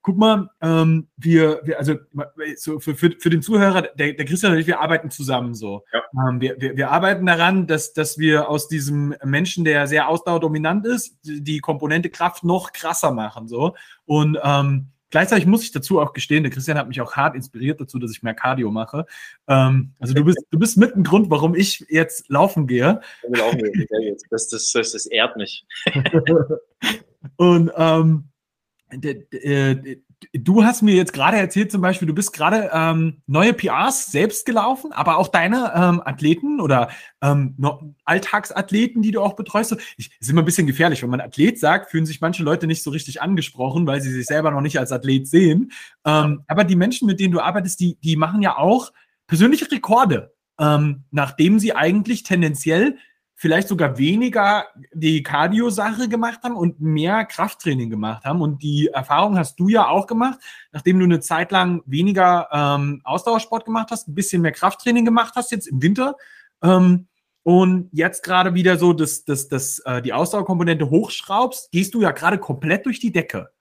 [0.06, 1.96] guck mal, ähm, wir, wir, also
[2.58, 5.84] so für, für, für den Zuhörer, der, der Christian und ich, wir arbeiten zusammen so.
[5.92, 6.04] Ja.
[6.30, 10.86] Ähm, wir, wir, wir arbeiten daran, dass, dass wir aus diesem Menschen, der sehr ausdauerdominant
[10.86, 13.48] ist, die Komponente Kraft noch krasser machen.
[13.48, 13.74] So.
[14.06, 17.82] Und ähm, gleichzeitig muss ich dazu auch gestehen, der Christian hat mich auch hart inspiriert
[17.82, 19.08] dazu, dass ich mehr Cardio mache.
[19.48, 23.02] Ähm, also du bist, du bist mit ein Grund, warum ich jetzt laufen gehe.
[24.30, 25.66] Das, das, das, das ehrt mich.
[27.38, 28.30] Und ähm,
[30.34, 34.46] du hast mir jetzt gerade erzählt, zum Beispiel, du bist gerade ähm, neue PRs selbst
[34.46, 36.90] gelaufen, aber auch deine ähm, Athleten oder
[37.22, 37.56] ähm,
[38.06, 39.76] Alltagsathleten, die du auch betreust.
[39.98, 42.84] Ich, ist immer ein bisschen gefährlich, wenn man Athlet sagt, fühlen sich manche Leute nicht
[42.84, 45.72] so richtig angesprochen, weil sie sich selber noch nicht als Athlet sehen.
[46.06, 48.92] Ähm, aber die Menschen, mit denen du arbeitest, die, die machen ja auch
[49.28, 52.98] persönliche Rekorde, ähm, nachdem sie eigentlich tendenziell
[53.36, 58.42] vielleicht sogar weniger die Cardio-Sache gemacht haben und mehr Krafttraining gemacht haben.
[58.42, 60.40] Und die Erfahrung hast du ja auch gemacht,
[60.72, 65.34] nachdem du eine Zeit lang weniger ähm, Ausdauersport gemacht hast, ein bisschen mehr Krafttraining gemacht
[65.36, 66.16] hast, jetzt im Winter.
[66.64, 67.08] Ähm,
[67.44, 72.12] und jetzt gerade wieder so das, das, das, äh, die Ausdauerkomponente hochschraubst, gehst du ja
[72.12, 73.52] gerade komplett durch die Decke.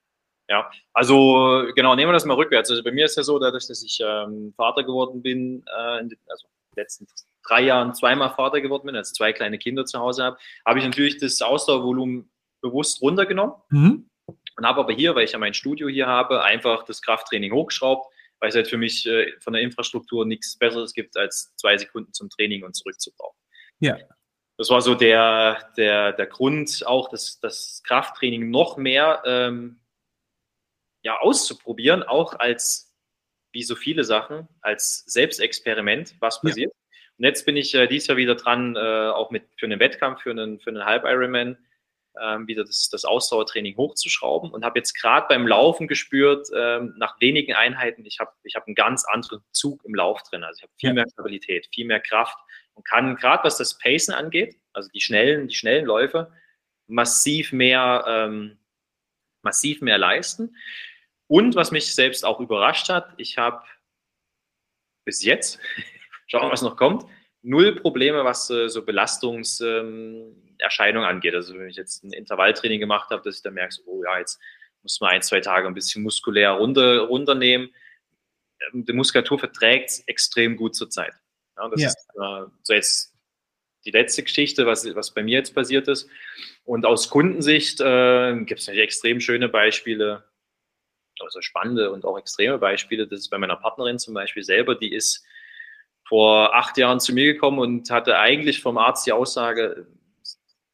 [0.47, 2.69] Ja, also genau, nehmen wir das mal rückwärts.
[2.69, 6.47] Also bei mir ist ja so, dadurch, dass ich ähm, Vater geworden bin, äh, also
[6.75, 7.07] letzten
[7.47, 10.85] drei Jahren zweimal Vater geworden bin, also zwei kleine Kinder zu Hause habe, habe ich
[10.85, 12.29] natürlich das Ausdauervolumen
[12.61, 14.09] bewusst runtergenommen mhm.
[14.27, 18.11] und habe aber hier, weil ich ja mein Studio hier habe, einfach das Krafttraining hochgeschraubt,
[18.39, 22.13] weil es halt für mich äh, von der Infrastruktur nichts Besseres gibt, als zwei Sekunden
[22.13, 23.37] zum Training und zurückzubrauchen.
[23.79, 23.97] Ja.
[24.57, 29.81] Das war so der, der, der Grund, auch das, das Krafttraining noch mehr ähm,
[31.03, 32.93] ja, auszuprobieren, auch als,
[33.51, 36.73] wie so viele Sachen, als Selbstexperiment, was passiert.
[36.73, 36.84] Ja.
[37.17, 40.21] Und jetzt bin ich äh, dieses Jahr wieder dran, äh, auch mit für einen Wettkampf,
[40.21, 41.57] für einen, für einen Halb-Ironman,
[42.21, 47.19] ähm, wieder das, das Ausdauertraining hochzuschrauben und habe jetzt gerade beim Laufen gespürt, ähm, nach
[47.19, 50.43] wenigen Einheiten, ich habe ich hab einen ganz anderen Zug im Lauf drin.
[50.43, 50.93] Also ich habe viel ja.
[50.93, 52.37] mehr Stabilität, viel mehr Kraft
[52.73, 56.31] und kann gerade was das Pacen angeht, also die schnellen, die schnellen Läufe,
[56.87, 58.59] massiv mehr, ähm,
[59.41, 60.55] massiv mehr leisten.
[61.27, 63.63] Und was mich selbst auch überrascht hat, ich habe
[65.05, 65.59] bis jetzt,
[66.27, 67.05] schauen wir, was noch kommt,
[67.41, 71.35] null Probleme, was äh, so Belastungserscheinungen ähm, angeht.
[71.35, 74.19] Also wenn ich jetzt ein Intervalltraining gemacht habe, dass ich dann merke, so, oh ja,
[74.19, 74.39] jetzt
[74.83, 77.73] muss man ein, zwei Tage ein bisschen muskulär runter, runternehmen.
[78.73, 81.13] Ähm, die Muskulatur verträgt es extrem gut zurzeit.
[81.57, 81.87] Ja, das ja.
[81.87, 83.13] ist äh, so jetzt
[83.85, 86.09] die letzte Geschichte, was, was bei mir jetzt passiert ist.
[86.63, 90.23] Und aus Kundensicht äh, gibt es natürlich extrem schöne Beispiele
[91.21, 93.07] also spannende und auch extreme Beispiele.
[93.07, 95.23] Das ist bei meiner Partnerin zum Beispiel selber, die ist
[96.07, 99.87] vor acht Jahren zu mir gekommen und hatte eigentlich vom Arzt die Aussage,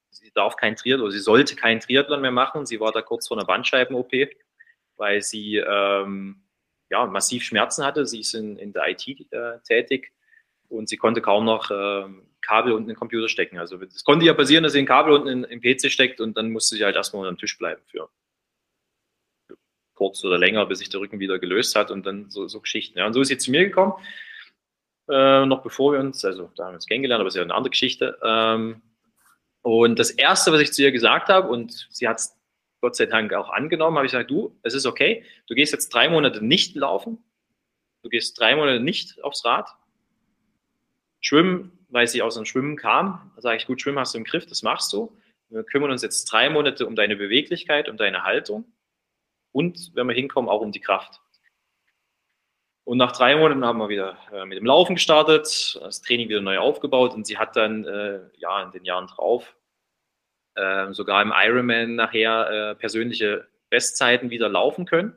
[0.10, 2.66] sie darf kein Triathlon, sie sollte keinen Triathlon mehr machen.
[2.66, 4.12] Sie war da kurz vor einer Bandscheiben-OP,
[4.98, 6.44] weil sie ähm,
[6.90, 8.06] ja, massiv Schmerzen hatte.
[8.06, 10.12] Sie ist in, in der IT äh, tätig
[10.68, 12.06] und sie konnte kaum noch äh,
[12.42, 13.58] Kabel unten in den Computer stecken.
[13.58, 16.52] Also es konnte ja passieren, dass sie ein Kabel unten den PC steckt und dann
[16.52, 18.10] musste sie halt erstmal unter dem Tisch bleiben für
[19.94, 22.98] kurz oder länger, bis sich der Rücken wieder gelöst hat und dann so, so Geschichten.
[22.98, 23.06] Ja.
[23.06, 23.94] Und so ist sie zu mir gekommen,
[25.12, 27.44] äh, noch bevor wir uns, also da haben wir uns kennengelernt, aber es ist ja
[27.44, 28.18] eine andere Geschichte.
[28.24, 28.82] Ähm,
[29.62, 32.38] und das Erste, was ich zu ihr gesagt habe, und sie hat es
[32.82, 35.90] Gott sei Dank auch angenommen, habe ich gesagt, du, es ist okay, du gehst jetzt
[35.90, 37.24] drei Monate nicht laufen,
[38.02, 39.70] du gehst drei Monate nicht aufs Rad,
[41.20, 44.48] schwimmen, weil sie aus dem Schwimmen kam, sage ich, gut, Schwimmen hast du im Griff,
[44.48, 45.16] das machst du.
[45.50, 48.66] Wir kümmern uns jetzt drei Monate um deine Beweglichkeit, um deine Haltung
[49.52, 51.20] und, wenn wir hinkommen, auch um die Kraft.
[52.84, 56.42] Und nach drei Monaten haben wir wieder äh, mit dem Laufen gestartet, das Training wieder
[56.42, 59.56] neu aufgebaut und sie hat dann äh, ja in den Jahren drauf
[60.56, 65.16] äh, sogar im Ironman nachher äh, persönliche Bestzeiten wieder laufen können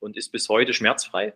[0.00, 1.34] und ist bis heute schmerzfrei.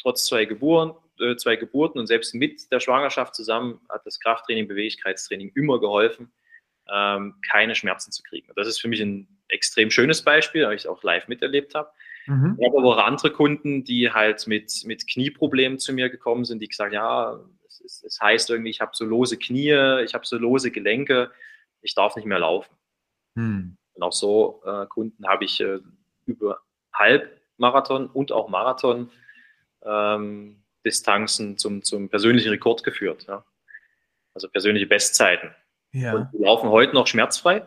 [0.00, 4.68] Trotz zwei Geburten, äh, zwei Geburten und selbst mit der Schwangerschaft zusammen hat das Krafttraining,
[4.68, 6.32] Beweglichkeitstraining immer geholfen,
[6.90, 8.50] ähm, keine Schmerzen zu kriegen.
[8.56, 11.90] Das ist für mich ein extrem schönes Beispiel, weil ich auch live miterlebt habe.
[12.30, 12.56] Mhm.
[12.60, 16.60] Ich habe aber auch andere Kunden, die halt mit, mit Knieproblemen zu mir gekommen sind,
[16.60, 20.24] die gesagt ja, es, es, es heißt irgendwie, ich habe so lose Knie, ich habe
[20.24, 21.32] so lose Gelenke,
[21.82, 22.72] ich darf nicht mehr laufen.
[23.34, 23.76] Mhm.
[23.94, 25.80] Und auch so äh, Kunden habe ich äh,
[26.24, 26.60] über
[26.94, 29.10] Halbmarathon und auch Marathon
[29.82, 33.26] ähm, Distanzen zum, zum persönlichen Rekord geführt.
[33.26, 33.44] Ja?
[34.34, 35.52] Also persönliche Bestzeiten.
[35.90, 36.14] Ja.
[36.14, 37.66] Und die laufen heute noch schmerzfrei.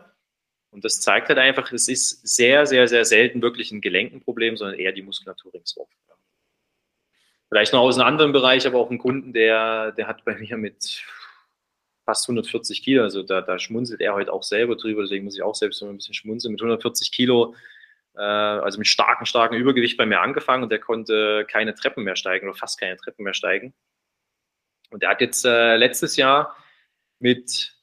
[0.74, 4.76] Und das zeigt halt einfach, es ist sehr, sehr, sehr selten wirklich ein Gelenkenproblem, sondern
[4.76, 5.86] eher die Muskulatur ringsherum.
[7.48, 10.56] Vielleicht noch aus einem anderen Bereich, aber auch ein Kunden, der, der hat bei mir
[10.56, 11.04] mit
[12.04, 15.42] fast 140 Kilo, also da, da schmunzelt er heute auch selber drüber, deswegen muss ich
[15.42, 17.54] auch selbst ein bisschen schmunzeln, mit 140 Kilo,
[18.16, 22.16] äh, also mit starkem, starkem Übergewicht bei mir angefangen und der konnte keine Treppen mehr
[22.16, 23.74] steigen oder fast keine Treppen mehr steigen.
[24.90, 26.56] Und der hat jetzt äh, letztes Jahr
[27.20, 27.73] mit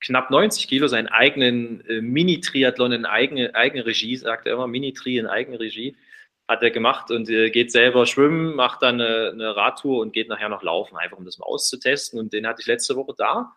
[0.00, 3.52] knapp 90 Kilo seinen eigenen äh, Mini-Triathlon in eigene,
[3.86, 5.96] Regie, sagt er immer, Mini-Tri in eigene Regie,
[6.48, 10.28] hat er gemacht und äh, geht selber schwimmen, macht dann eine, eine, Radtour und geht
[10.28, 12.18] nachher noch laufen, einfach um das mal auszutesten.
[12.18, 13.54] Und den hatte ich letzte Woche da.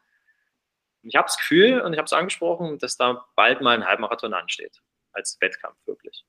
[1.01, 4.33] Ich habe das Gefühl, und ich habe es angesprochen, dass da bald mal ein Halbmarathon
[4.33, 6.23] ansteht, als Wettkampf wirklich.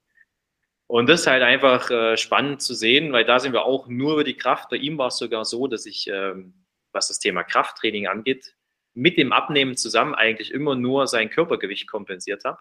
[0.87, 4.14] Und das ist halt einfach äh, spannend zu sehen, weil da sind wir auch nur
[4.14, 4.70] über die Kraft.
[4.70, 8.55] Bei ihm war es sogar so, dass ich, ähm, was das Thema Krafttraining angeht,
[8.94, 12.59] mit dem Abnehmen zusammen eigentlich immer nur sein Körpergewicht kompensiert habe.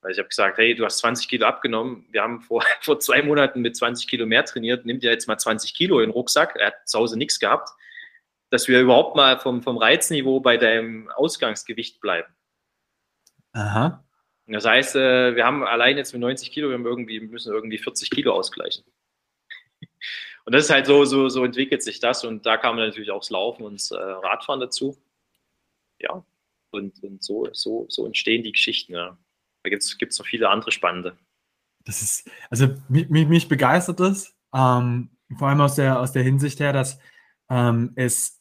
[0.00, 2.06] Weil ich habe gesagt, hey, du hast 20 Kilo abgenommen.
[2.10, 4.86] Wir haben vor, vor zwei Monaten mit 20 Kilo mehr trainiert.
[4.86, 6.56] Nimm dir jetzt mal 20 Kilo in den Rucksack.
[6.56, 7.70] Er hat zu Hause nichts gehabt.
[8.50, 12.32] Dass wir überhaupt mal vom, vom Reizniveau bei deinem Ausgangsgewicht bleiben.
[13.52, 14.04] Aha.
[14.46, 17.78] Das heißt, äh, wir haben allein jetzt mit 90 Kilo, wir haben irgendwie, müssen irgendwie
[17.78, 18.84] 40 Kilo ausgleichen.
[20.46, 22.24] Und das ist halt so, so, so entwickelt sich das.
[22.24, 24.96] Und da kam natürlich auch das Laufen und das äh, Radfahren dazu.
[26.00, 26.24] Ja,
[26.70, 28.94] und, und so, so, so entstehen die Geschichten.
[28.94, 29.18] Ja.
[29.64, 31.18] Da gibt es noch viele andere spannende.
[31.84, 36.60] Das ist, also mich, mich begeistert das, ähm, vor allem aus der, aus der Hinsicht
[36.60, 36.98] her, dass
[37.48, 38.40] ähm, es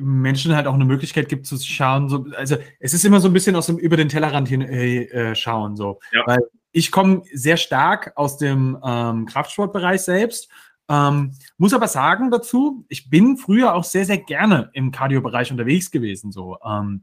[0.00, 3.32] Menschen halt auch eine Möglichkeit gibt zu schauen, so, also es ist immer so ein
[3.32, 6.00] bisschen aus dem über den Tellerrand hin äh, äh schauen, so.
[6.12, 6.22] Ja.
[6.26, 6.40] Weil
[6.70, 10.48] ich komme sehr stark aus dem ähm, Kraftsportbereich selbst.
[10.88, 15.90] Ähm, muss aber sagen dazu, ich bin früher auch sehr, sehr gerne im Cardio-Bereich unterwegs
[15.90, 16.30] gewesen.
[16.30, 17.02] So ähm,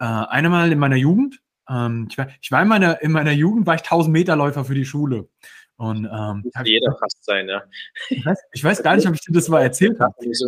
[0.00, 3.66] äh, einmal in meiner Jugend, ähm, ich, war, ich war in meiner, in meiner Jugend
[3.66, 5.28] war ich 1000 Meter Läufer für die Schule.
[5.76, 7.62] Und ähm, jeder fast sein, ja.
[8.10, 10.14] Ich weiß, ich weiß, gar nicht, ob ich dir das mal erzählt habe.
[10.20, 10.42] Ich,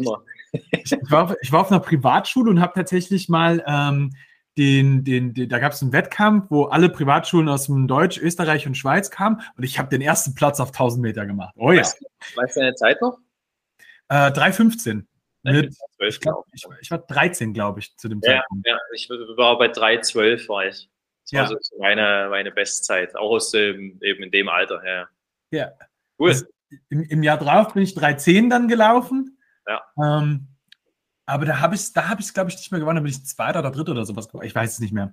[0.52, 4.12] ich, war auf, ich war auf einer Privatschule und habe tatsächlich mal ähm,
[4.58, 8.66] den, den, den, da gab es einen Wettkampf, wo alle Privatschulen aus dem Deutsch, Österreich
[8.66, 11.54] und Schweiz kamen und ich habe den ersten Platz auf 1000 Meter gemacht.
[11.56, 11.80] Oh ja.
[11.80, 12.04] Weißt,
[12.36, 13.18] weißt du deine Zeit noch?
[14.08, 15.04] Äh, 3,15.
[15.44, 18.66] Mit, 12, ich, glaub, ich, ich, war 13, glaube ich, zu dem ja, Zeitpunkt.
[18.66, 20.88] Ja, ich war bei 3,12 war ich.
[21.24, 21.58] Das war ja.
[21.60, 24.82] so meine, meine Bestzeit, auch aus dem, eben in dem Alter.
[24.86, 25.08] Ja.
[25.50, 25.72] ja.
[26.18, 26.28] Cool.
[26.28, 26.46] Also,
[26.90, 29.38] im, Im Jahr drauf bin ich 3,10 dann gelaufen.
[29.66, 29.82] Ja.
[29.98, 30.48] Ähm,
[31.32, 33.10] aber da habe ich es, da habe ich glaube ich, nicht mehr gewonnen, da bin
[33.10, 35.10] ich Zweiter oder Dritter oder sowas Ich weiß es nicht mehr.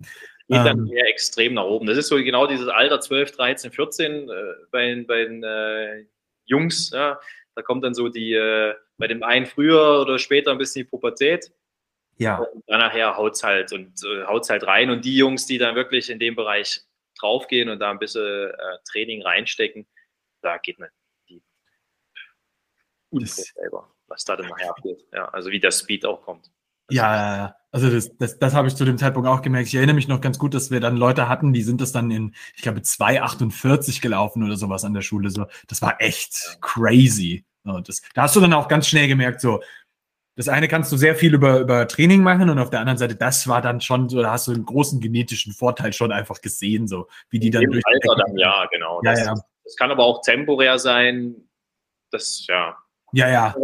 [0.47, 1.87] Geht ähm, dann mehr extrem nach oben.
[1.87, 4.33] Das ist so genau dieses Alter 12, 13, 14 äh,
[4.71, 6.05] bei, bei den äh,
[6.45, 6.91] Jungs.
[6.91, 7.19] Ja.
[7.55, 10.89] Da kommt dann so die, äh, bei dem einen früher oder später ein bisschen die
[10.89, 11.51] Pubertät.
[12.17, 12.37] Ja.
[12.37, 14.89] Und dann nachher haut es halt und äh, haut's halt rein.
[14.89, 16.81] Und die Jungs, die dann wirklich in dem Bereich
[17.17, 19.87] draufgehen und da ein bisschen äh, Training reinstecken,
[20.41, 20.89] da geht man
[23.11, 25.05] die selber, was da dann nachher abgeht.
[25.13, 26.51] Ja, also wie der Speed auch kommt.
[26.89, 29.67] Ja, also das, das, das habe ich zu dem Zeitpunkt auch gemerkt.
[29.67, 32.09] Ich erinnere mich noch ganz gut, dass wir dann Leute hatten, die sind das dann
[32.09, 35.29] in, ich glaube, 2,48 gelaufen oder sowas an der Schule.
[35.29, 37.45] So, das war echt crazy.
[37.63, 39.61] So, das, da hast du dann auch ganz schnell gemerkt, so,
[40.35, 43.15] das eine kannst du sehr viel über, über Training machen und auf der anderen Seite,
[43.15, 46.87] das war dann schon so, da hast du einen großen genetischen Vorteil schon einfach gesehen,
[46.87, 47.85] so wie die dann durch.
[47.85, 49.01] Alter dann, ja, genau.
[49.03, 49.33] Ja, das, ja.
[49.65, 51.35] das kann aber auch temporär sein.
[52.09, 52.77] Das, ja.
[53.11, 53.55] Ja, ja.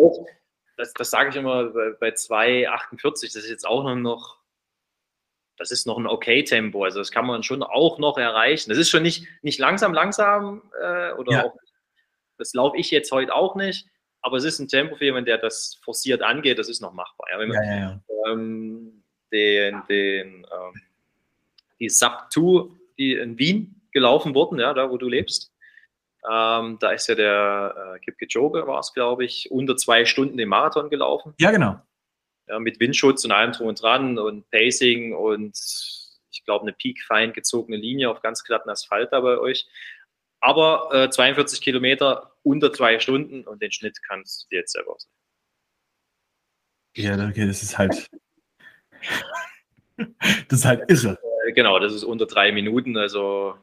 [0.78, 4.38] Das, das sage ich immer bei, bei 2,48, das ist jetzt auch noch,
[5.58, 6.84] das ist noch ein okay Tempo.
[6.84, 8.70] Also das kann man schon auch noch erreichen.
[8.70, 11.44] Das ist schon nicht, nicht langsam, langsam äh, oder ja.
[11.46, 11.56] auch,
[12.38, 13.88] das laufe ich jetzt heute auch nicht
[14.26, 17.28] aber es ist ein Tempo für jemanden, der das forciert angeht, das ist noch machbar.
[17.32, 20.82] Ja, wenn man ja, ähm, den, den, ähm,
[21.80, 25.54] die Sub 2, die in Wien gelaufen wurden, ja, da wo du lebst,
[26.30, 30.38] ähm, da ist ja der äh, Kip Kipchoge, war es, glaube ich, unter zwei Stunden
[30.38, 31.34] den Marathon gelaufen.
[31.40, 31.80] Ja, genau.
[32.48, 35.58] Ja, mit Windschutz und allem drum und dran und Pacing und
[36.32, 39.68] ich glaube eine peak fein gezogene Linie auf ganz glatten Asphalt da bei euch.
[40.42, 44.94] Aber äh, 42 Kilometer unter zwei Stunden und den Schnitt kannst du dir jetzt selber
[44.94, 45.16] ausrechnen.
[46.96, 48.10] Ja, okay, das ist halt.
[49.98, 51.18] das ist halt irre.
[51.46, 53.56] Äh, genau, das ist unter drei Minuten, also.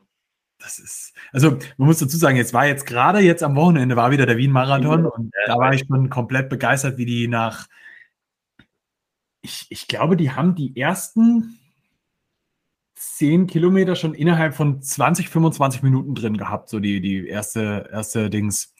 [0.62, 4.12] Das ist, also man muss dazu sagen, jetzt war jetzt gerade jetzt am Wochenende war
[4.12, 7.66] wieder der Wien-Marathon und da war ich schon komplett begeistert, wie die nach,
[9.40, 11.58] ich, ich glaube, die haben die ersten
[12.94, 18.30] 10 Kilometer schon innerhalb von 20, 25 Minuten drin gehabt, so die, die erste, erste
[18.30, 18.72] Dings.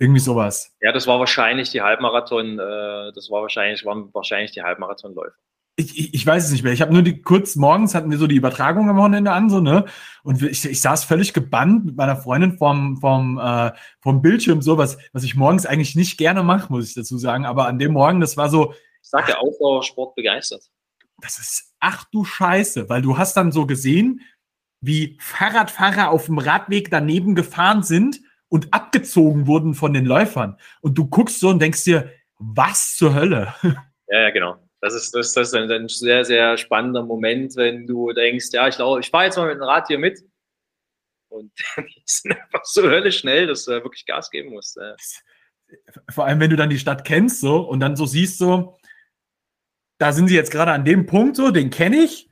[0.00, 0.76] Irgendwie sowas.
[0.80, 5.36] Ja, das war wahrscheinlich die Halbmarathon, äh, das war wahrscheinlich, waren wahrscheinlich die Halbmarathonläufe.
[5.80, 6.72] Ich, ich, ich, weiß es nicht mehr.
[6.72, 9.60] Ich habe nur die kurz morgens hatten wir so die Übertragung am Wochenende an, so,
[9.60, 9.84] ne?
[10.24, 14.76] Und ich, ich saß völlig gebannt mit meiner Freundin vom, vom, äh, vom Bildschirm, so
[14.76, 17.46] was, was ich morgens eigentlich nicht gerne mache, muss ich dazu sagen.
[17.46, 18.72] Aber an dem Morgen, das war so.
[18.72, 20.64] Ich sag ja, Ausdauersport begeistert.
[21.20, 24.20] Das ist ach du Scheiße, weil du hast dann so gesehen,
[24.80, 30.56] wie Fahrradfahrer auf dem Radweg daneben gefahren sind und abgezogen wurden von den Läufern.
[30.80, 33.54] Und du guckst so und denkst dir, was zur Hölle?
[34.10, 34.56] Ja, ja, genau.
[34.80, 38.68] Das ist, das, das ist ein, ein sehr, sehr spannender Moment, wenn du denkst, ja,
[38.68, 40.20] ich ich fahre jetzt mal mit dem Rad hier mit.
[41.28, 44.78] Und die sind einfach so höllisch schnell, dass du wirklich Gas geben musst.
[46.10, 48.78] Vor allem, wenn du dann die Stadt kennst so und dann so siehst, so,
[49.98, 52.30] da sind sie jetzt gerade an dem Punkt so, den kenne ich.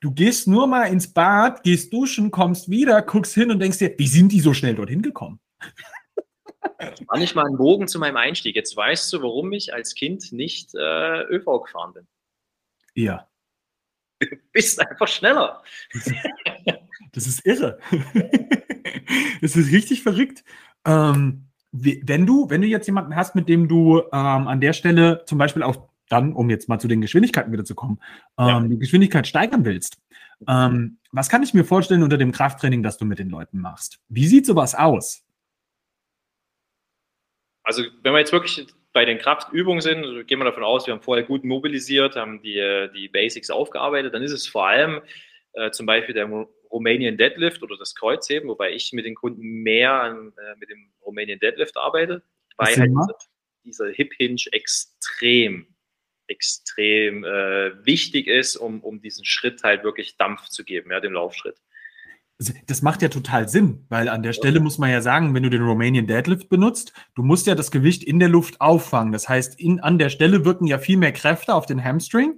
[0.00, 3.94] Du gehst nur mal ins Bad, gehst duschen, kommst wieder, guckst hin und denkst dir,
[3.98, 5.40] wie sind die so schnell dorthin gekommen?
[7.06, 8.56] War nicht mal ein Bogen zu meinem Einstieg.
[8.56, 12.06] Jetzt weißt du, warum ich als Kind nicht äh, ÖV gefahren bin.
[12.94, 13.28] Ja.
[14.20, 15.62] Du bist einfach schneller.
[17.12, 17.78] Das ist irre.
[19.42, 20.44] das ist richtig verrückt.
[20.86, 25.24] Ähm, wenn du, wenn du jetzt jemanden hast, mit dem du ähm, an der Stelle
[25.26, 27.98] zum Beispiel auch dann, um jetzt mal zu den Geschwindigkeiten wieder zu kommen,
[28.38, 28.60] ähm, ja.
[28.60, 29.98] die Geschwindigkeit steigern willst,
[30.48, 34.00] ähm, was kann ich mir vorstellen unter dem Krafttraining, das du mit den Leuten machst?
[34.08, 35.21] Wie sieht sowas aus?
[37.62, 40.94] Also, wenn wir jetzt wirklich bei den Kraftübungen sind, also gehen wir davon aus, wir
[40.94, 45.00] haben vorher gut mobilisiert, haben die, die Basics aufgearbeitet, dann ist es vor allem
[45.54, 46.28] äh, zum Beispiel der
[46.70, 50.92] Romanian Deadlift oder das Kreuzheben, wobei ich mit den Kunden mehr an, äh, mit dem
[51.04, 52.22] Romanian Deadlift arbeite,
[52.56, 53.18] weil halt dieser,
[53.64, 55.66] dieser Hip Hinge extrem,
[56.26, 61.12] extrem äh, wichtig ist, um, um diesen Schritt halt wirklich Dampf zu geben, ja, dem
[61.12, 61.58] Laufschritt.
[62.66, 65.50] Das macht ja total Sinn, weil an der Stelle muss man ja sagen, wenn du
[65.50, 69.12] den Romanian Deadlift benutzt, du musst ja das Gewicht in der Luft auffangen.
[69.12, 72.34] Das heißt, in, an der Stelle wirken ja viel mehr Kräfte auf den Hamstring.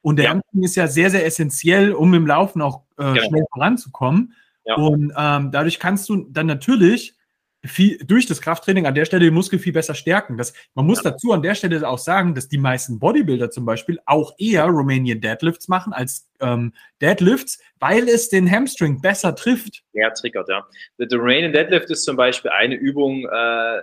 [0.00, 0.30] Und der ja.
[0.32, 3.22] Hamstring ist ja sehr, sehr essentiell, um im Laufen auch äh, ja.
[3.22, 4.34] schnell voranzukommen.
[4.64, 4.76] Ja.
[4.76, 7.16] Und ähm, dadurch kannst du dann natürlich
[7.64, 10.36] viel, durch das Krafttraining an der Stelle den Muskel viel besser stärken.
[10.36, 11.10] Das, man muss ja.
[11.10, 15.20] dazu an der Stelle auch sagen, dass die meisten Bodybuilder zum Beispiel auch eher Romanian
[15.20, 19.82] Deadlifts machen als ähm, Deadlifts, weil es den Hamstring besser trifft.
[19.92, 20.66] Ja, triggert, ja.
[20.98, 23.82] Der Romanian Deadlift ist zum Beispiel eine Übung, äh,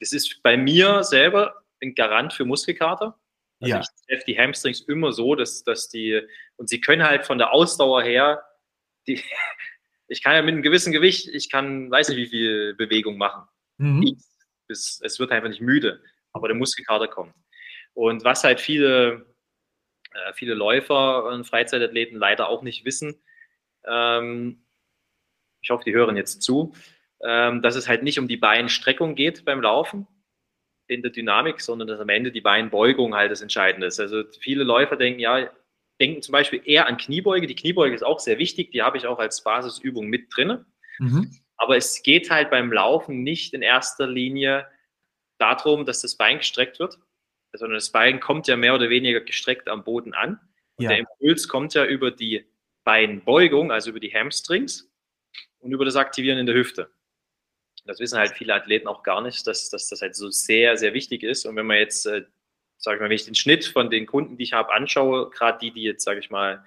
[0.00, 3.18] das ist bei mir selber ein Garant für Muskelkater.
[3.60, 3.80] Also ja.
[3.80, 6.20] ich treffe die Hamstrings immer so, dass, dass die,
[6.56, 8.42] und sie können halt von der Ausdauer her,
[9.06, 9.22] die,
[10.08, 13.48] ich kann ja mit einem gewissen Gewicht, ich kann, weiß nicht, wie viel Bewegung machen.
[13.78, 14.16] Mhm.
[14.68, 16.02] Es, es wird einfach nicht müde,
[16.32, 17.34] aber der Muskelkater kommt.
[17.94, 19.34] Und was halt viele,
[20.12, 23.22] äh, viele Läufer und Freizeitathleten leider auch nicht wissen,
[23.86, 24.66] ähm,
[25.62, 26.74] ich hoffe, die hören jetzt zu,
[27.22, 30.06] ähm, dass es halt nicht um die Beinstreckung geht beim Laufen
[30.86, 33.98] in der Dynamik, sondern dass am Ende die Beinbeugung halt das Entscheidende ist.
[33.98, 35.50] Also viele Läufer denken, ja,
[36.00, 37.46] denken zum Beispiel eher an Kniebeuge.
[37.46, 40.64] Die Kniebeuge ist auch sehr wichtig, die habe ich auch als Basisübung mit drin.
[40.98, 41.30] Mhm.
[41.56, 44.66] Aber es geht halt beim Laufen nicht in erster Linie
[45.38, 46.98] darum, dass das Bein gestreckt wird,
[47.52, 50.40] sondern das Bein kommt ja mehr oder weniger gestreckt am Boden an.
[50.78, 50.90] Ja.
[50.90, 52.44] Der Impuls kommt ja über die
[52.84, 54.90] Beinbeugung, also über die Hamstrings
[55.58, 56.90] und über das Aktivieren in der Hüfte.
[57.86, 60.92] Das wissen halt viele Athleten auch gar nicht, dass, dass das halt so sehr, sehr
[60.92, 61.46] wichtig ist.
[61.46, 62.24] Und wenn man jetzt äh,
[62.78, 65.58] sage ich mal, wenn ich den Schnitt von den Kunden, die ich habe, anschaue, gerade
[65.58, 66.64] die, die jetzt, sage ich mal,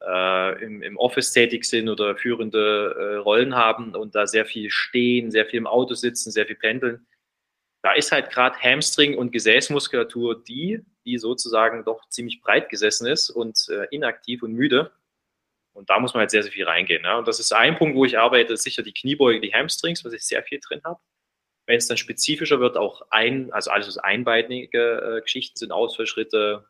[0.00, 4.70] äh, im, im, Office tätig sind oder führende äh, Rollen haben und da sehr viel
[4.70, 7.06] stehen, sehr viel im Auto sitzen, sehr viel pendeln,
[7.82, 13.28] da ist halt gerade Hamstring und Gesäßmuskulatur die, die sozusagen doch ziemlich breit gesessen ist
[13.28, 14.92] und äh, inaktiv und müde.
[15.72, 17.02] Und da muss man halt sehr, sehr viel reingehen.
[17.02, 17.18] Ja?
[17.18, 20.22] Und das ist ein Punkt, wo ich arbeite, sicher die Kniebeuge, die Hamstrings, was ich
[20.22, 21.00] sehr viel drin habe.
[21.72, 26.66] Wenn es dann spezifischer wird, auch ein, also alles was einbeinige äh, Geschichten sind, Ausfallschritte,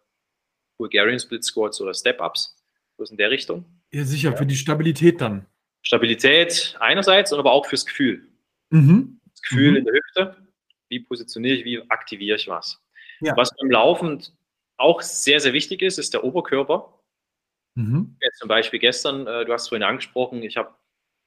[0.78, 2.56] Bulgarian Split Squats oder Step-Ups,
[2.96, 3.64] so in der Richtung.
[3.92, 4.36] Ja, sicher, ja.
[4.36, 5.46] für die Stabilität dann.
[5.82, 8.28] Stabilität einerseits, aber auch fürs Gefühl.
[8.70, 9.18] Mhm.
[9.28, 9.76] Das Gefühl mhm.
[9.78, 10.46] in der Hüfte,
[10.88, 12.80] wie positioniere ich, wie aktiviere ich was.
[13.22, 13.36] Ja.
[13.36, 14.22] Was beim Laufen
[14.76, 16.96] auch sehr, sehr wichtig ist, ist der Oberkörper.
[17.74, 18.18] Mhm.
[18.20, 20.72] Jetzt zum Beispiel gestern, äh, du hast vorhin angesprochen, ich habe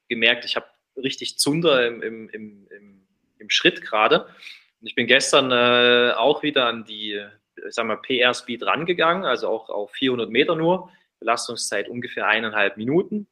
[0.08, 3.05] gemerkt, ich habe richtig Zunder im, im, im, im
[3.40, 4.26] im Schritt gerade.
[4.26, 7.24] Und ich bin gestern äh, auch wieder an die,
[7.70, 10.92] sagen wir, PR-Speed rangegangen, also auch auf 400 Meter nur.
[11.20, 13.28] Belastungszeit ungefähr eineinhalb Minuten.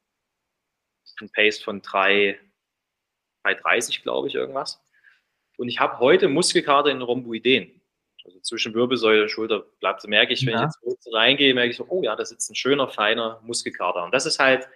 [1.20, 2.40] Ein Pace von 3,
[3.44, 4.82] 3,30 glaube ich, irgendwas.
[5.56, 7.80] Und ich habe heute Muskelkater in Rhomboideen.
[8.24, 10.66] Also zwischen Wirbelsäule und Schulterblatt merke ich, wenn ja.
[10.66, 14.02] ich jetzt reingehe, merke ich so, oh ja, da sitzt ein schöner, feiner Muskelkater.
[14.02, 14.66] Und das ist halt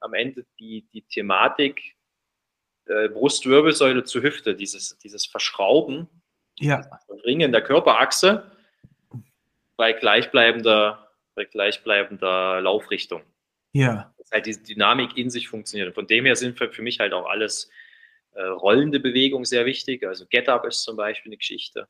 [0.00, 1.96] am Ende die, die Thematik,
[2.88, 6.08] äh, Brustwirbelsäule zu Hüfte, dieses, dieses Verschrauben,
[6.58, 6.82] ja.
[7.24, 8.50] Ringen der Körperachse
[9.76, 13.22] bei gleichbleibender, bei gleichbleibender Laufrichtung.
[13.72, 14.12] Ja.
[14.18, 15.88] Dass halt diese Dynamik in sich funktioniert.
[15.88, 17.70] Und von dem her sind für, für mich halt auch alles
[18.32, 20.04] äh, rollende Bewegungen sehr wichtig.
[20.06, 21.88] Also Get Up ist zum Beispiel eine Geschichte,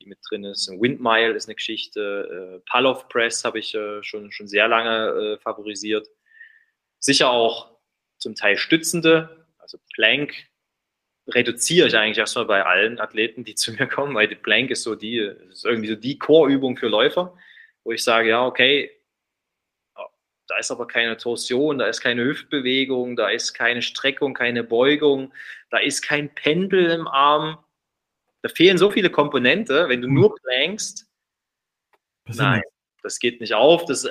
[0.00, 0.68] die mit drin ist.
[0.68, 2.60] Windmile ist eine Geschichte.
[2.60, 6.08] Äh, Pull-Off Press habe ich äh, schon, schon sehr lange äh, favorisiert.
[6.98, 7.76] Sicher auch
[8.18, 10.34] zum Teil stützende also Plank
[11.26, 14.82] reduziere ich eigentlich erstmal bei allen Athleten, die zu mir kommen, weil die Plank ist
[14.82, 17.36] so die, ist irgendwie so die Core-Übung für Läufer,
[17.82, 18.90] wo ich sage, ja, okay,
[20.46, 25.32] da ist aber keine Torsion, da ist keine Hüftbewegung, da ist keine Streckung, keine Beugung,
[25.70, 27.64] da ist kein Pendel im Arm.
[28.42, 30.14] Da fehlen so viele Komponente, wenn du hm.
[30.14, 31.08] nur plankst.
[32.26, 32.62] Nein,
[33.02, 33.86] das geht nicht auf.
[33.86, 34.06] Das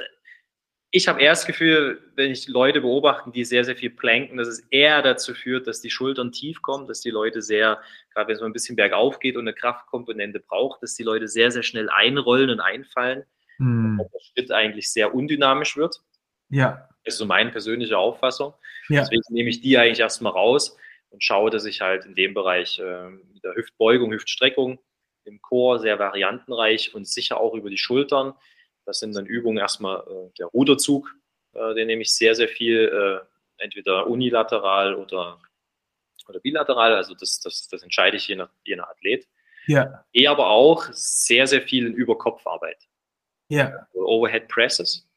[0.95, 4.47] ich habe eher das Gefühl, wenn ich Leute beobachte, die sehr, sehr viel planken, dass
[4.47, 7.81] es eher dazu führt, dass die Schultern tief kommen, dass die Leute sehr,
[8.13, 11.27] gerade wenn es mal ein bisschen bergauf geht und eine Kraftkomponente braucht, dass die Leute
[11.27, 13.23] sehr, sehr schnell einrollen und einfallen.
[13.57, 13.99] Hm.
[13.99, 15.99] Und der Schritt eigentlich sehr undynamisch wird.
[16.49, 16.87] Ja.
[17.03, 18.53] Das ist so meine persönliche Auffassung.
[18.87, 19.01] Ja.
[19.01, 20.77] Deswegen nehme ich die eigentlich erstmal raus
[21.09, 24.79] und schaue, dass ich halt in dem Bereich äh, mit der Hüftbeugung, Hüftstreckung
[25.25, 28.35] im Chor sehr variantenreich und sicher auch über die Schultern.
[28.85, 31.15] Das sind dann Übungen erstmal äh, der Ruderzug,
[31.53, 32.89] äh, den nehme ich sehr, sehr viel,
[33.21, 35.39] äh, entweder unilateral oder,
[36.27, 36.95] oder bilateral.
[36.95, 39.27] Also das, das, das entscheide ich je nach, je nach Athlet.
[39.67, 40.03] Ja.
[40.11, 42.87] Eher aber auch sehr, sehr viel in Überkopfarbeit.
[43.47, 43.87] Ja.
[43.93, 45.07] Also Overhead Presses.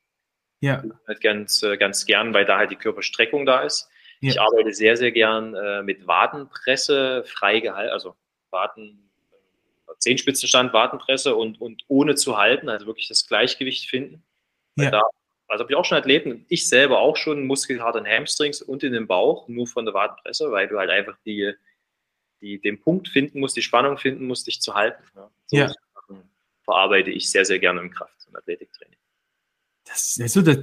[0.61, 0.83] Ja.
[1.07, 3.89] Halt ganz, äh, ganz gern, weil da halt die Körperstreckung da ist.
[4.21, 4.31] Ja.
[4.31, 8.17] Ich arbeite sehr, sehr gern äh, mit Wadenpresse, frei gehalten, also
[8.51, 9.06] Waden, äh,
[9.99, 14.23] Zehenspitzenstand, Wadenpresse und, und ohne zu halten, also wirklich das Gleichgewicht finden.
[14.77, 14.91] Ja.
[14.91, 15.03] da,
[15.49, 18.93] also habe ich auch schon Athleten, ich selber auch schon Muskelkater in Hamstrings und in
[18.93, 21.53] den Bauch, nur von der Wadenpresse, weil du halt einfach die,
[22.41, 25.03] die, den Punkt finden musst, die Spannung finden musst, dich zu halten.
[25.15, 25.31] Ja.
[25.47, 25.73] So Ja.
[26.65, 28.99] Verarbeite ich sehr, sehr gerne im Kraft- und Athletiktraining.
[29.85, 30.19] Das,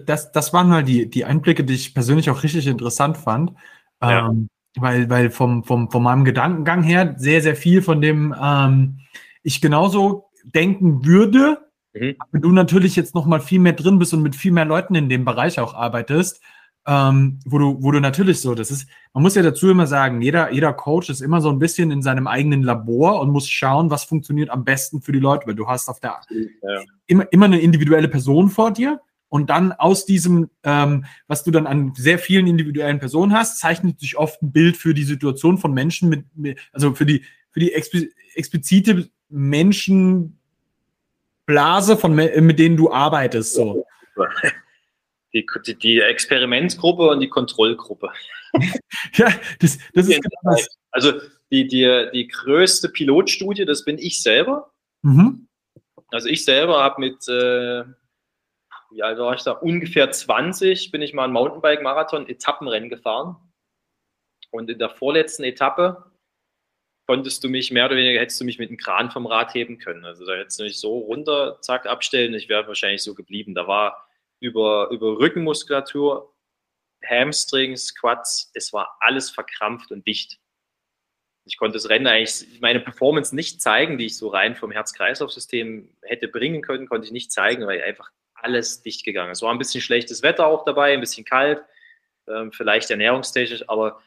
[0.06, 3.54] das, das waren mal die, die Einblicke, die ich persönlich auch richtig interessant fand.
[4.02, 4.28] Ja.
[4.28, 9.00] Ähm, weil, weil vom, vom, von meinem Gedankengang her sehr, sehr viel von dem ähm,
[9.44, 11.60] ich genauso denken würde,
[11.96, 12.16] Mhm.
[12.18, 14.96] aber du natürlich jetzt noch mal viel mehr drin bist und mit viel mehr Leuten
[14.96, 16.42] in dem Bereich auch arbeitest,
[16.88, 20.20] ähm, wo du, wo du natürlich so, das ist, man muss ja dazu immer sagen,
[20.22, 23.92] jeder, jeder Coach ist immer so ein bisschen in seinem eigenen Labor und muss schauen,
[23.92, 26.82] was funktioniert am besten für die Leute, weil du hast auf der Ja.
[27.06, 29.00] immer, immer eine individuelle Person vor dir
[29.34, 34.00] und dann aus diesem, ähm, was du dann an sehr vielen individuellen Personen hast, zeichnet
[34.00, 37.60] sich oft ein Bild für die Situation von Menschen mit, mit also für die, für
[37.60, 40.38] die expli explizite Menschenblase
[41.98, 43.88] von, mit denen du arbeitest, so.
[45.34, 48.12] Die, die, die Experimentgruppe und die Kontrollgruppe.
[49.16, 50.68] Ja, das, das ist genau das.
[50.92, 51.12] Also
[51.52, 54.72] die, die, die größte Pilotstudie, das bin ich selber.
[55.02, 55.48] Mhm.
[56.12, 57.84] Also ich selber habe mit, äh,
[58.94, 63.36] wie alt war ich da, ungefähr 20, bin ich mal einen Mountainbike-Marathon Etappenrennen gefahren.
[64.52, 66.12] Und in der vorletzten Etappe
[67.08, 69.80] konntest du mich, mehr oder weniger hättest du mich mit einem Kran vom Rad heben
[69.80, 70.06] können.
[70.06, 72.34] Also da hättest du mich so runter, zack, abstellen.
[72.34, 73.56] Ich wäre wahrscheinlich so geblieben.
[73.56, 74.08] Da war
[74.40, 76.34] über, über Rückenmuskulatur,
[77.04, 80.40] Hamstrings, Quads, es war alles verkrampft und dicht.
[81.46, 85.94] Ich konnte das Rennen eigentlich, meine Performance nicht zeigen, die ich so rein vom Herz-Kreislauf-System
[86.04, 88.12] hätte bringen können, konnte ich nicht zeigen, weil einfach
[88.44, 89.32] alles dicht gegangen.
[89.32, 91.64] Es war ein bisschen schlechtes Wetter auch dabei, ein bisschen kalt,
[92.28, 94.02] ähm, vielleicht ernährungstechnisch, aber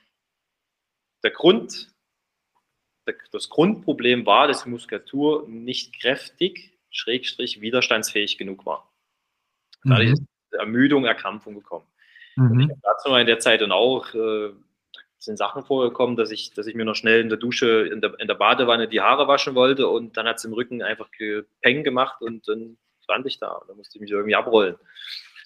[1.22, 1.88] der Grund,
[3.32, 8.92] das Grundproblem war, dass die Muskulatur nicht kräftig, schrägstrich widerstandsfähig genug war.
[9.84, 10.22] Dadurch ist
[10.52, 11.86] Ermüdung, Erkrampfung gekommen.
[12.36, 12.70] Und ich Mhm.
[12.70, 14.50] habe dazu mal in der Zeit dann auch, äh,
[15.18, 18.18] sind Sachen vorgekommen, dass ich, dass ich mir noch schnell in der Dusche, in der,
[18.20, 21.08] in der Badewanne die Haare waschen wollte und dann hat es im Rücken einfach
[21.62, 22.76] Peng gemacht und dann
[23.06, 24.74] stand ich da und dann musste ich mich irgendwie abrollen.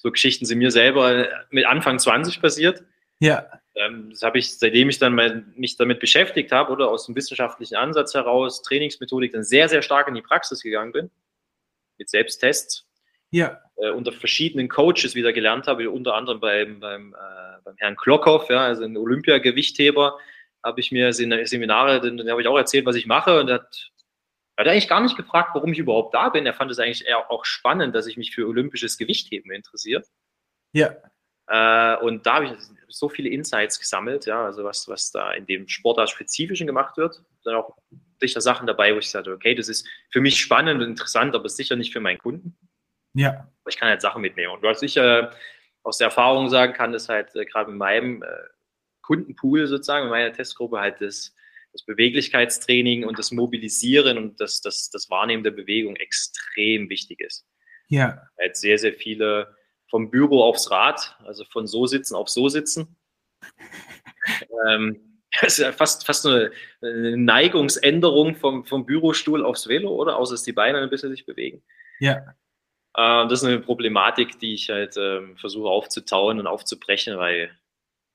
[0.03, 2.83] So Geschichten sind mir selber mit Anfang 20 passiert.
[3.21, 7.05] Ja, Ähm, das habe ich, seitdem ich dann mal, mich damit beschäftigt habe oder aus
[7.07, 11.11] dem wissenschaftlichen Ansatz heraus, Trainingsmethodik, dann sehr, sehr stark in die Praxis gegangen bin,
[11.99, 12.87] mit Selbsttests
[13.31, 17.97] ja, äh, unter verschiedenen Coaches wieder gelernt habe, unter anderem beim, beim, äh, beim Herrn
[17.97, 20.19] Klockhoff, ja, also ein Olympiagewichtheber,
[20.65, 23.49] habe ich mir Sem- Seminare, dann, dann habe ich auch erzählt, was ich mache und
[23.49, 23.91] er hat,
[24.61, 26.47] er hat eigentlich gar nicht gefragt, warum ich überhaupt da bin.
[26.47, 30.03] Er fand es eigentlich eher auch spannend, dass ich mich für olympisches Gewichtheben interessiere.
[30.73, 30.95] ja,
[31.47, 32.53] Äh, und da habe ich
[32.89, 37.23] so viele Insights gesammelt, ja, also was, was da in dem Sportart-Spezifischen gemacht wird.
[37.45, 37.77] Dann auch
[38.21, 41.49] sicher Sachen dabei, wo ich sagte, okay, das ist für mich spannend und interessant, aber
[41.49, 42.57] sicher nicht für meinen Kunden.
[43.15, 44.53] ja, Aber ich kann halt Sachen mitnehmen.
[44.53, 45.29] Und was ich äh,
[45.83, 48.27] aus der Erfahrung sagen kann, ist halt äh, gerade mit meinem äh,
[49.03, 51.35] Kundenpool sozusagen, mit meiner Testgruppe halt das,
[51.73, 57.47] das Beweglichkeitstraining und das Mobilisieren und das, das, das Wahrnehmen der Bewegung extrem wichtig ist.
[57.89, 59.57] ja, Halt sehr, sehr viele
[59.89, 62.97] vom Büro aufs Rad, also von so sitzen auf so sitzen.
[64.69, 65.07] ähm,
[65.41, 66.51] das ist ja fast, fast eine,
[66.83, 70.17] eine Neigungsänderung vom, vom Bürostuhl aufs Velo, oder?
[70.17, 71.63] Außer dass die Beine ein bisschen sich bewegen.
[72.01, 72.35] ja,
[72.95, 77.57] Äh, das ist eine Problematik, die ich halt ähm, versuche aufzutauen und aufzubrechen, weil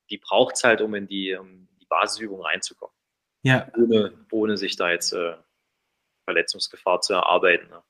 [0.10, 2.95] die braucht es halt, um in die, um die Basisübung reinzukommen,
[3.46, 3.68] ja.
[3.78, 5.36] ohne, ohne sich da jetzt äh,
[6.26, 7.70] Verletzungsgefahr zu erarbeiten.
[7.70, 7.82] Ne?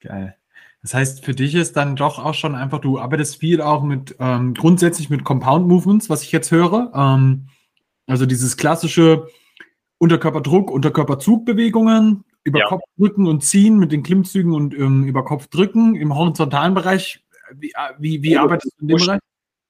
[0.00, 0.36] Geil.
[0.82, 4.16] Das heißt, für dich ist dann doch auch schon einfach, du arbeitest viel auch mit,
[4.18, 6.90] ähm, grundsätzlich mit Compound Movements, was ich jetzt höre.
[6.92, 7.48] Ähm,
[8.08, 9.28] also dieses klassische
[9.98, 12.66] Unterkörperdruck, Unterkörperzug-Bewegungen, über Ja.
[12.66, 17.24] Kopf drücken und ziehen mit den Klimmzügen und ähm, über Kopf drücken im horizontalen Bereich.
[17.54, 18.96] Wie, äh, wie, wie arbeitest du in dem.
[18.96, 19.20] Bereich?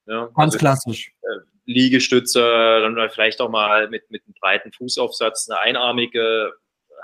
[0.06, 1.14] Ja, Ganz also, klassisch.
[1.64, 6.52] Liegestütze, dann vielleicht auch mal mit, mit einem breiten Fußaufsatz, eine einarmige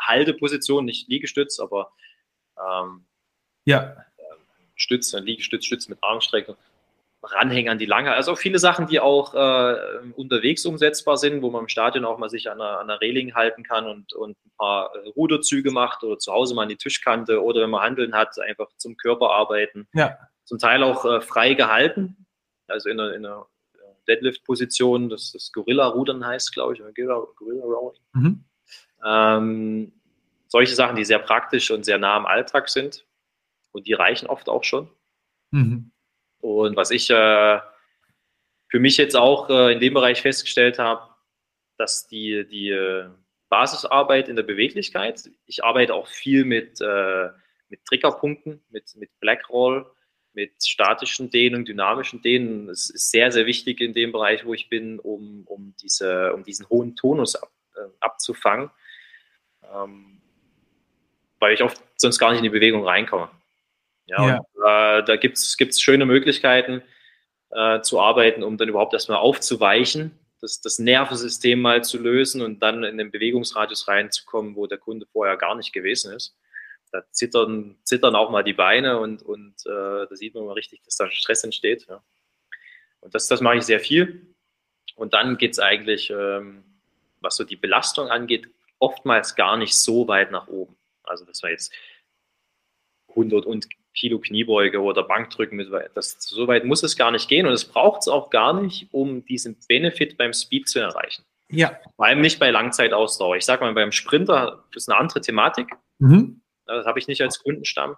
[0.00, 1.92] Halteposition, nicht Liegestütz, aber
[2.59, 3.06] ähm,
[3.64, 3.96] Ja,
[4.78, 6.56] Stütz, ein Liegestütz, Stütz mit Armstreckung.
[7.22, 8.12] ranhängen an die Lange.
[8.14, 9.76] Also auch viele Sachen, die auch äh,
[10.14, 13.34] unterwegs umsetzbar sind, wo man im Stadion auch mal sich an einer, an einer Reling
[13.34, 16.76] halten kann und, und ein paar äh, Ruderzüge macht oder zu Hause mal an die
[16.76, 19.88] Tischkante oder wenn man Handeln hat, einfach zum Körper arbeiten.
[19.94, 20.16] Ja.
[20.44, 22.26] Zum Teil auch äh, frei gehalten,
[22.68, 23.46] also in einer, in einer
[24.09, 28.00] Deadlift-Position, das das Gorilla-Rudern heißt, glaube ich, Gorilla, Gorilla Rowing.
[28.14, 28.44] Mhm.
[29.04, 29.92] Ähm,
[30.48, 33.06] solche Sachen, die sehr praktisch und sehr nah am Alltag sind
[33.72, 34.88] und die reichen oft auch schon.
[35.50, 35.92] Mhm.
[36.40, 37.61] Und was ich äh,
[38.68, 41.09] für mich jetzt auch äh, in dem Bereich festgestellt habe,
[41.76, 43.09] dass die, die äh,
[43.48, 47.28] Basisarbeit in der Beweglichkeit, ich arbeite auch viel mit, äh,
[47.68, 49.90] mit Triggerpunkten, mit, mit Blackroll,
[50.32, 52.68] mit statischen Dehnen, dynamischen Dehnen.
[52.68, 56.44] Es ist sehr, sehr wichtig in dem Bereich, wo ich bin, um, um, diese, um
[56.44, 58.70] diesen hohen Tonus ab, äh, abzufangen,
[59.74, 60.20] ähm,
[61.38, 63.30] weil ich oft sonst gar nicht in die Bewegung reinkomme.
[64.06, 64.36] Ja, ja.
[64.36, 66.82] Und, äh, da gibt es schöne Möglichkeiten
[67.50, 72.60] äh, zu arbeiten, um dann überhaupt erstmal aufzuweichen, das, das Nervensystem mal zu lösen und
[72.60, 76.36] dann in den Bewegungsradius reinzukommen, wo der Kunde vorher gar nicht gewesen ist.
[76.91, 80.82] Da zittern, zittern auch mal die Beine und, und äh, da sieht man mal richtig,
[80.82, 81.86] dass da Stress entsteht.
[81.89, 82.03] Ja.
[83.01, 84.34] Und das, das mache ich sehr viel.
[84.97, 86.64] Und dann geht es eigentlich, ähm,
[87.20, 90.76] was so die Belastung angeht, oftmals gar nicht so weit nach oben.
[91.03, 91.72] Also, dass wir jetzt
[93.11, 97.47] 100 und Kilo Kniebeuge oder Bankdrücken mit, das, so weit muss es gar nicht gehen
[97.47, 101.24] und es braucht es auch gar nicht, um diesen Benefit beim Speed zu erreichen.
[101.51, 101.80] Ja.
[101.97, 103.36] Vor allem nicht bei Langzeitausdauer.
[103.36, 105.70] Ich sage mal, beim Sprinter ist eine andere Thematik.
[105.99, 106.43] Mhm.
[106.68, 107.96] Das habe ich nicht als Kundenstamm.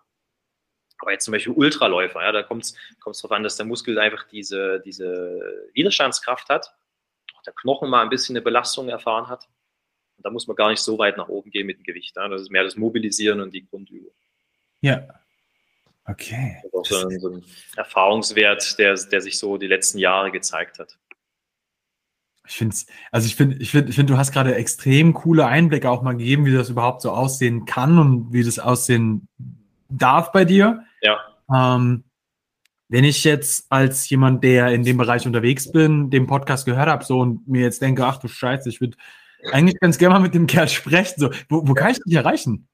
[0.99, 4.27] Aber jetzt zum Beispiel Ultraläufer, ja, da kommt es darauf an, dass der Muskel einfach
[4.29, 6.75] diese, diese Widerstandskraft hat,
[7.35, 9.49] auch der Knochen mal ein bisschen eine Belastung erfahren hat.
[10.17, 12.17] Und da muss man gar nicht so weit nach oben gehen mit dem Gewicht.
[12.17, 12.29] Ja.
[12.29, 14.13] Das ist mehr das Mobilisieren und die Grundübung.
[14.83, 15.21] Ja,
[16.11, 16.57] Okay.
[16.63, 17.45] Das ist auch so ein, so ein
[17.77, 20.99] Erfahrungswert, der, der sich so die letzten Jahre gezeigt hat.
[22.47, 22.75] Ich finde
[23.13, 26.17] also ich finde, ich finde, ich finde, du hast gerade extrem coole Einblicke auch mal
[26.17, 29.29] gegeben, wie das überhaupt so aussehen kann und wie das aussehen
[29.89, 30.85] darf bei dir.
[31.03, 31.19] Ja.
[31.53, 32.05] Ähm,
[32.89, 37.05] wenn ich jetzt als jemand, der in dem Bereich unterwegs bin, den Podcast gehört habe,
[37.05, 38.97] so und mir jetzt denke, ach du Scheiße, ich würde
[39.53, 42.69] eigentlich ganz gerne mal mit dem Kerl sprechen, so, wo, wo kann ich dich erreichen?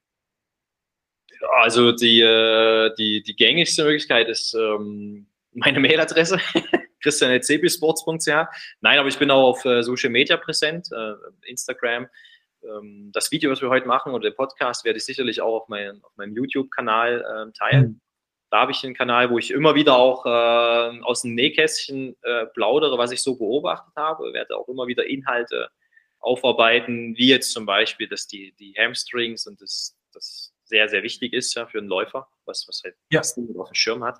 [1.61, 6.39] Also die, äh, die, die gängigste Möglichkeit ist ähm, meine Mailadresse,
[7.01, 8.27] christian.cbsports.ch.
[8.81, 11.13] Nein, aber ich bin auch auf äh, Social Media präsent, äh,
[11.49, 12.07] Instagram.
[12.63, 15.67] Ähm, das Video, was wir heute machen oder der Podcast, werde ich sicherlich auch auf,
[15.67, 17.83] mein, auf meinem YouTube-Kanal äh, teilen.
[17.83, 18.01] Mhm.
[18.49, 22.45] Da habe ich einen Kanal, wo ich immer wieder auch äh, aus dem Nähkästchen äh,
[22.45, 24.29] plaudere, was ich so beobachtet habe.
[24.29, 25.69] Ich werde auch immer wieder Inhalte
[26.19, 31.33] aufarbeiten, wie jetzt zum Beispiel, dass die, die Hamstrings und das, das sehr, sehr wichtig
[31.33, 33.21] ist ja, für einen Läufer, was, was halt ja.
[33.21, 34.19] auf dem Schirm hat.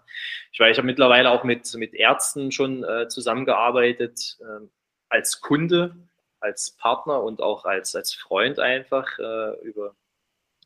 [0.51, 4.65] Ich weiß, ich habe mittlerweile auch mit, mit Ärzten schon äh, zusammengearbeitet, äh,
[5.09, 5.95] als Kunde,
[6.39, 9.95] als Partner und auch als, als Freund einfach äh, über,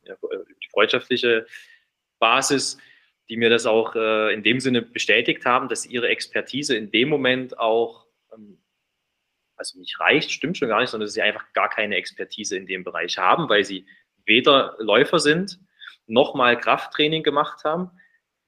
[0.04, 1.46] ja, über die freundschaftliche
[2.18, 2.78] Basis,
[3.28, 7.08] die mir das auch äh, in dem Sinne bestätigt haben, dass ihre Expertise in dem
[7.08, 8.62] Moment auch ähm,
[9.56, 12.66] also nicht reicht, stimmt schon gar nicht, sondern dass sie einfach gar keine Expertise in
[12.66, 13.86] dem Bereich haben, weil sie
[14.24, 15.60] weder Läufer sind,
[16.12, 17.90] noch mal Krafttraining gemacht haben,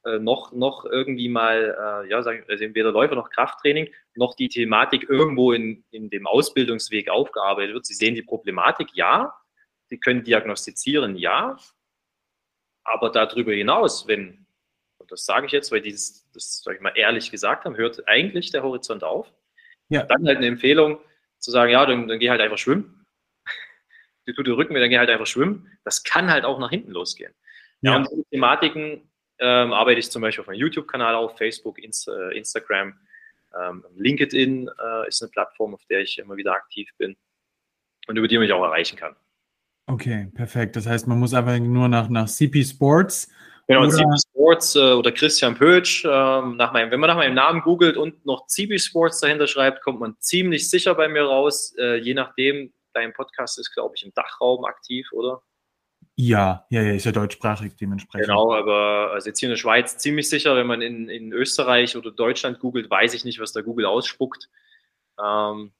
[0.04, 4.48] äh, noch, noch irgendwie mal, äh, ja, sagen, also weder Läufer noch Krafttraining, noch die
[4.48, 7.86] Thematik irgendwo in, in dem Ausbildungsweg aufgearbeitet wird.
[7.86, 9.34] Sie sehen die Problematik, ja,
[9.86, 11.56] sie können diagnostizieren, ja,
[12.84, 14.46] aber darüber hinaus, wenn,
[14.98, 18.06] und das sage ich jetzt, weil dieses, das sage ich mal ehrlich gesagt haben, hört
[18.06, 19.32] eigentlich der Horizont auf.
[19.88, 20.04] Ja.
[20.04, 21.00] Dann halt eine Empfehlung
[21.38, 23.06] zu sagen, ja, dann, dann geh halt einfach schwimmen.
[24.26, 25.78] Die tut den Rücken, dann geh halt einfach schwimmen.
[25.84, 27.34] Das kann halt auch nach hinten losgehen.
[27.84, 27.96] Ja, ja.
[27.98, 29.02] und diese Thematiken
[29.38, 32.94] ähm, arbeite ich zum Beispiel auf meinem YouTube-Kanal auf, Facebook, Insta, äh, Instagram.
[33.60, 37.14] Ähm, LinkedIn äh, ist eine Plattform, auf der ich immer wieder aktiv bin
[38.08, 39.14] und über die man mich auch erreichen kann.
[39.86, 40.76] Okay, perfekt.
[40.76, 43.30] Das heißt, man muss einfach nur nach, nach CP Sports.
[43.66, 46.06] Genau, oder CP Sports äh, oder Christian Pötsch.
[46.06, 49.82] Ähm, nach meinem, wenn man nach meinem Namen googelt und noch CP Sports dahinter schreibt,
[49.82, 51.74] kommt man ziemlich sicher bei mir raus.
[51.78, 55.42] Äh, je nachdem, dein Podcast ist, glaube ich, im Dachraum aktiv, oder?
[56.16, 58.28] Ja, ja, ja, ist ja deutschsprachig dementsprechend.
[58.28, 61.96] Genau, aber also jetzt hier in der Schweiz ziemlich sicher, wenn man in, in Österreich
[61.96, 64.48] oder Deutschland googelt, weiß ich nicht, was da Google ausspuckt.
[65.18, 65.72] Ähm,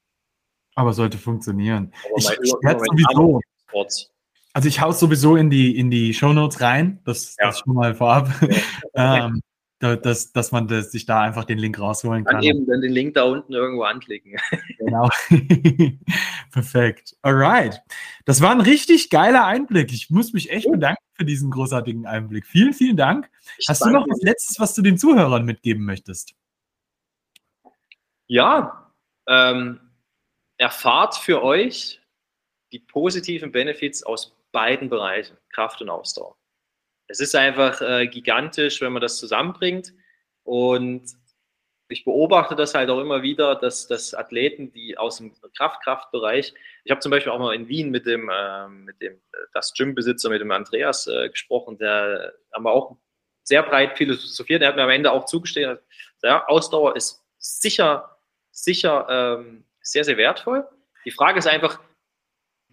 [0.74, 1.92] aber sollte funktionieren.
[2.06, 3.40] Aber ich, ich sowieso.
[4.52, 7.46] Also ich hau sowieso in die, in die Shownotes rein, das, ja.
[7.46, 8.28] das schon mal vorab.
[8.94, 9.26] Ja.
[9.26, 9.40] ähm,
[9.78, 12.36] dass, dass man das, sich da einfach den Link rausholen kann.
[12.36, 14.36] Dann eben dann den Link da unten irgendwo anklicken.
[14.78, 15.08] Genau.
[16.52, 17.16] Perfekt.
[17.22, 17.80] Alright.
[18.26, 19.92] Das war ein richtig geiler Einblick.
[19.92, 22.46] Ich muss mich echt bedanken für diesen großartigen Einblick.
[22.46, 23.30] Vielen, vielen Dank.
[23.56, 26.34] Ich Hast du noch was Letztes, was du den Zuhörern mitgeben möchtest?
[28.26, 28.92] Ja,
[29.26, 29.80] ähm,
[30.58, 32.00] erfahrt für euch
[32.72, 36.36] die positiven Benefits aus beiden Bereichen, Kraft und Ausdauer.
[37.06, 39.92] Es ist einfach äh, gigantisch, wenn man das zusammenbringt.
[40.42, 41.04] Und
[41.88, 46.90] ich beobachte das halt auch immer wieder, dass, dass Athleten, die aus dem Kraft-Kraftbereich, ich
[46.90, 49.20] habe zum Beispiel auch mal in Wien mit dem, äh, mit dem
[49.52, 52.96] das Gymbesitzer, mit dem Andreas äh, gesprochen, der haben wir auch
[53.42, 54.62] sehr breit philosophiert.
[54.62, 55.78] Der hat mir am Ende auch zugestehen,
[56.22, 58.18] ja, Ausdauer ist sicher,
[58.50, 60.66] sicher ähm, sehr, sehr wertvoll.
[61.04, 61.80] Die Frage ist einfach,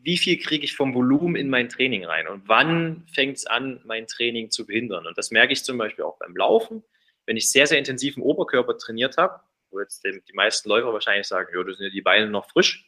[0.04, 3.82] wie viel kriege ich vom Volumen in mein Training rein und wann fängt es an,
[3.86, 5.06] mein Training zu behindern?
[5.06, 6.84] Und das merke ich zum Beispiel auch beim Laufen
[7.26, 9.40] wenn ich sehr, sehr intensiven Oberkörper trainiert habe,
[9.70, 12.50] wo jetzt die, die meisten Läufer wahrscheinlich sagen, ja, das sind ja die Beine noch
[12.50, 12.88] frisch,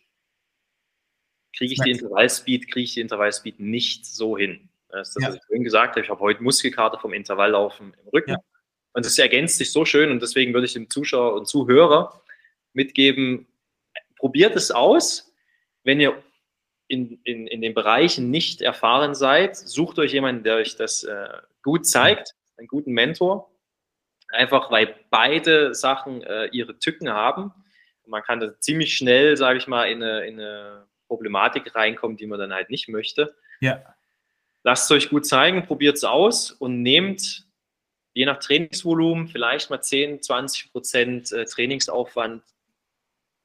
[1.55, 4.70] kriege ich die Intervallspeed, kriege ich die Intervallspeed nicht so hin.
[4.89, 5.30] Das ist das, ja.
[5.30, 6.01] was ich vorhin gesagt habe.
[6.01, 8.32] Ich habe heute Muskelkater vom Intervalllaufen im Rücken.
[8.32, 8.38] Ja.
[8.93, 12.22] Und das ergänzt sich so schön und deswegen würde ich dem Zuschauer und Zuhörer
[12.74, 13.47] mitgeben,
[14.18, 15.34] probiert es aus.
[15.84, 16.22] Wenn ihr
[16.94, 21.28] in, in, in den Bereichen nicht erfahren seid, sucht euch jemanden, der euch das äh,
[21.64, 23.54] gut zeigt, einen guten Mentor
[24.34, 27.52] Einfach weil beide Sachen äh, ihre Tücken haben.
[28.08, 32.26] Man kann da ziemlich schnell, sage ich mal, in eine, in eine Problematik reinkommen, die
[32.26, 33.36] man dann halt nicht möchte.
[33.62, 33.96] Ja.
[34.64, 37.46] Lasst es euch gut zeigen, probiert es aus und nehmt
[38.14, 42.44] je nach Trainingsvolumen vielleicht mal 10, 20 Prozent äh, Trainingsaufwand,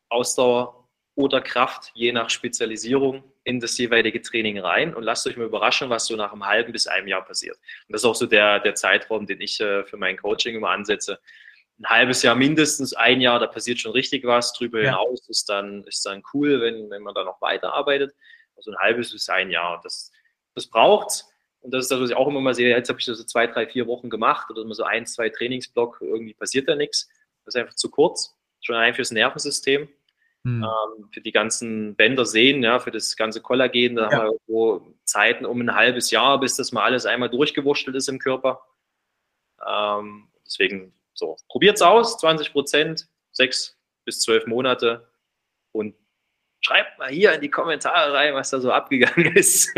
[0.09, 0.88] Ausdauer
[1.19, 5.91] oder Kraft, je nach Spezialisierung in das jeweilige Training rein und lasst euch mal überraschen,
[5.91, 7.57] was so nach einem halben bis einem Jahr passiert.
[7.57, 10.71] Und das ist auch so der, der Zeitraum, den ich äh, für mein Coaching immer
[10.71, 11.19] ansetze.
[11.81, 14.53] Ein halbes Jahr mindestens, ein Jahr, da passiert schon richtig was.
[14.53, 14.91] Drüber ja.
[14.91, 18.15] hinaus ist dann, ist dann cool, wenn, wenn man da noch weiterarbeitet.
[18.55, 19.81] Also ein halbes bis ein Jahr.
[19.83, 20.13] Das,
[20.55, 21.25] das braucht
[21.63, 22.69] und das ist das, was ich auch immer mal sehe.
[22.69, 25.31] Jetzt habe ich das so zwei, drei, vier Wochen gemacht oder immer so ein, zwei
[25.31, 27.09] Trainingsblock, irgendwie passiert da nichts.
[27.45, 28.37] Das ist einfach zu kurz.
[28.61, 29.89] Schon allein fürs Nervensystem.
[30.49, 30.65] Hm.
[30.65, 34.11] Ähm, für die ganzen Bänder sehen, ja, für das ganze Kollagen, da ja.
[34.11, 38.09] haben wir irgendwo Zeiten um ein halbes Jahr, bis das mal alles einmal durchgewurschtelt ist
[38.09, 38.63] im Körper.
[39.67, 45.07] Ähm, deswegen so, probiert es aus, 20 Prozent, sechs bis zwölf Monate
[45.73, 45.95] und
[46.61, 49.71] schreibt mal hier in die Kommentare rein, was da so abgegangen ist.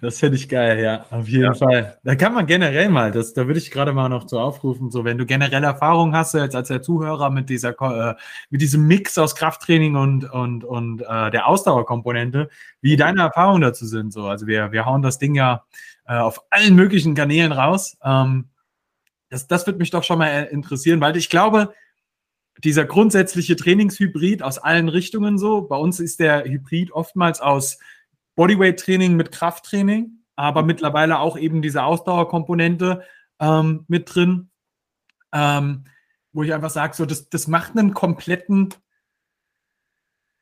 [0.00, 1.54] Das finde ich geil, ja, auf jeden ja.
[1.54, 1.98] Fall.
[2.04, 5.04] Da kann man generell mal, das, da würde ich gerade mal noch zu aufrufen, so
[5.04, 8.14] wenn du generell Erfahrung hast, jetzt als der Zuhörer mit dieser, äh,
[8.50, 12.48] mit diesem Mix aus Krafttraining und, und, und äh, der Ausdauerkomponente,
[12.80, 14.12] wie deine Erfahrungen dazu sind.
[14.12, 15.64] So, also wir, wir hauen das Ding ja
[16.06, 17.98] äh, auf allen möglichen Kanälen raus.
[18.02, 18.48] Ähm,
[19.28, 21.74] das, das wird mich doch schon mal interessieren, weil ich glaube,
[22.64, 25.62] dieser grundsätzliche Trainingshybrid aus allen Richtungen so.
[25.62, 27.78] Bei uns ist der Hybrid oftmals aus
[28.36, 33.02] Bodyweight-Training mit Krafttraining, aber mittlerweile auch eben diese Ausdauerkomponente
[33.40, 34.50] ähm, mit drin,
[35.32, 35.84] ähm,
[36.32, 38.74] wo ich einfach sage, so, das, das macht einen kompletten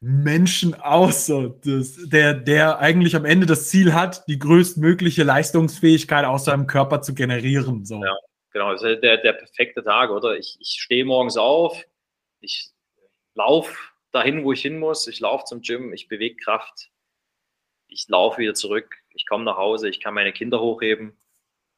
[0.01, 6.27] Menschen aus, so, das, der, der eigentlich am Ende das Ziel hat, die größtmögliche Leistungsfähigkeit
[6.27, 7.87] aus seinem Körper zu generieren.
[7.87, 8.05] So.
[8.05, 8.15] Ja,
[8.53, 10.37] genau, das ist der, der perfekte Tag, oder?
[10.37, 11.83] Ich, ich stehe morgens auf,
[12.41, 12.71] ich
[13.35, 13.75] laufe
[14.13, 15.07] dahin, wo ich hin muss.
[15.07, 16.91] Ich laufe zum Gym, ich bewege Kraft.
[17.95, 18.97] Ich laufe wieder zurück.
[19.11, 21.17] Ich komme nach Hause, ich kann meine Kinder hochheben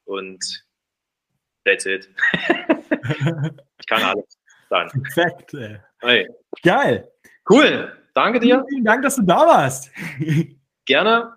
[0.05, 0.67] und
[1.67, 2.09] that's it.
[3.79, 4.39] ich kann alles.
[4.71, 4.89] Dann.
[4.89, 5.53] Perfekt.
[5.53, 5.79] Ey.
[6.01, 6.29] Hey.
[6.63, 7.13] Geil.
[7.49, 7.93] Cool.
[8.15, 8.65] Danke dir.
[8.71, 9.91] Vielen Dank, dass du da warst.
[10.87, 11.35] Gerne.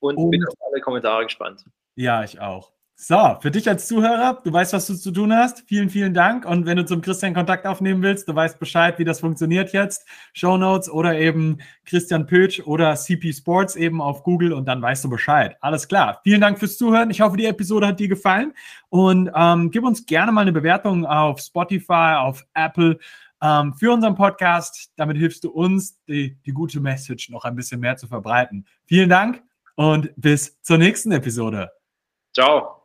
[0.00, 1.64] Und, und bin auf alle Kommentare gespannt.
[1.94, 2.72] Ja, ich auch.
[3.04, 5.64] So, für dich als Zuhörer, du weißt, was du zu tun hast.
[5.66, 6.44] Vielen, vielen Dank.
[6.44, 10.06] Und wenn du zum Christian Kontakt aufnehmen willst, du weißt Bescheid, wie das funktioniert jetzt.
[10.34, 15.02] Show Notes oder eben Christian Pötsch oder CP Sports eben auf Google und dann weißt
[15.02, 15.56] du Bescheid.
[15.60, 16.20] Alles klar.
[16.22, 17.10] Vielen Dank fürs Zuhören.
[17.10, 18.52] Ich hoffe, die Episode hat dir gefallen.
[18.88, 23.00] Und ähm, gib uns gerne mal eine Bewertung auf Spotify, auf Apple
[23.42, 24.92] ähm, für unseren Podcast.
[24.94, 28.64] Damit hilfst du uns, die, die gute Message noch ein bisschen mehr zu verbreiten.
[28.84, 29.42] Vielen Dank
[29.74, 31.72] und bis zur nächsten Episode.
[32.32, 32.81] Ciao.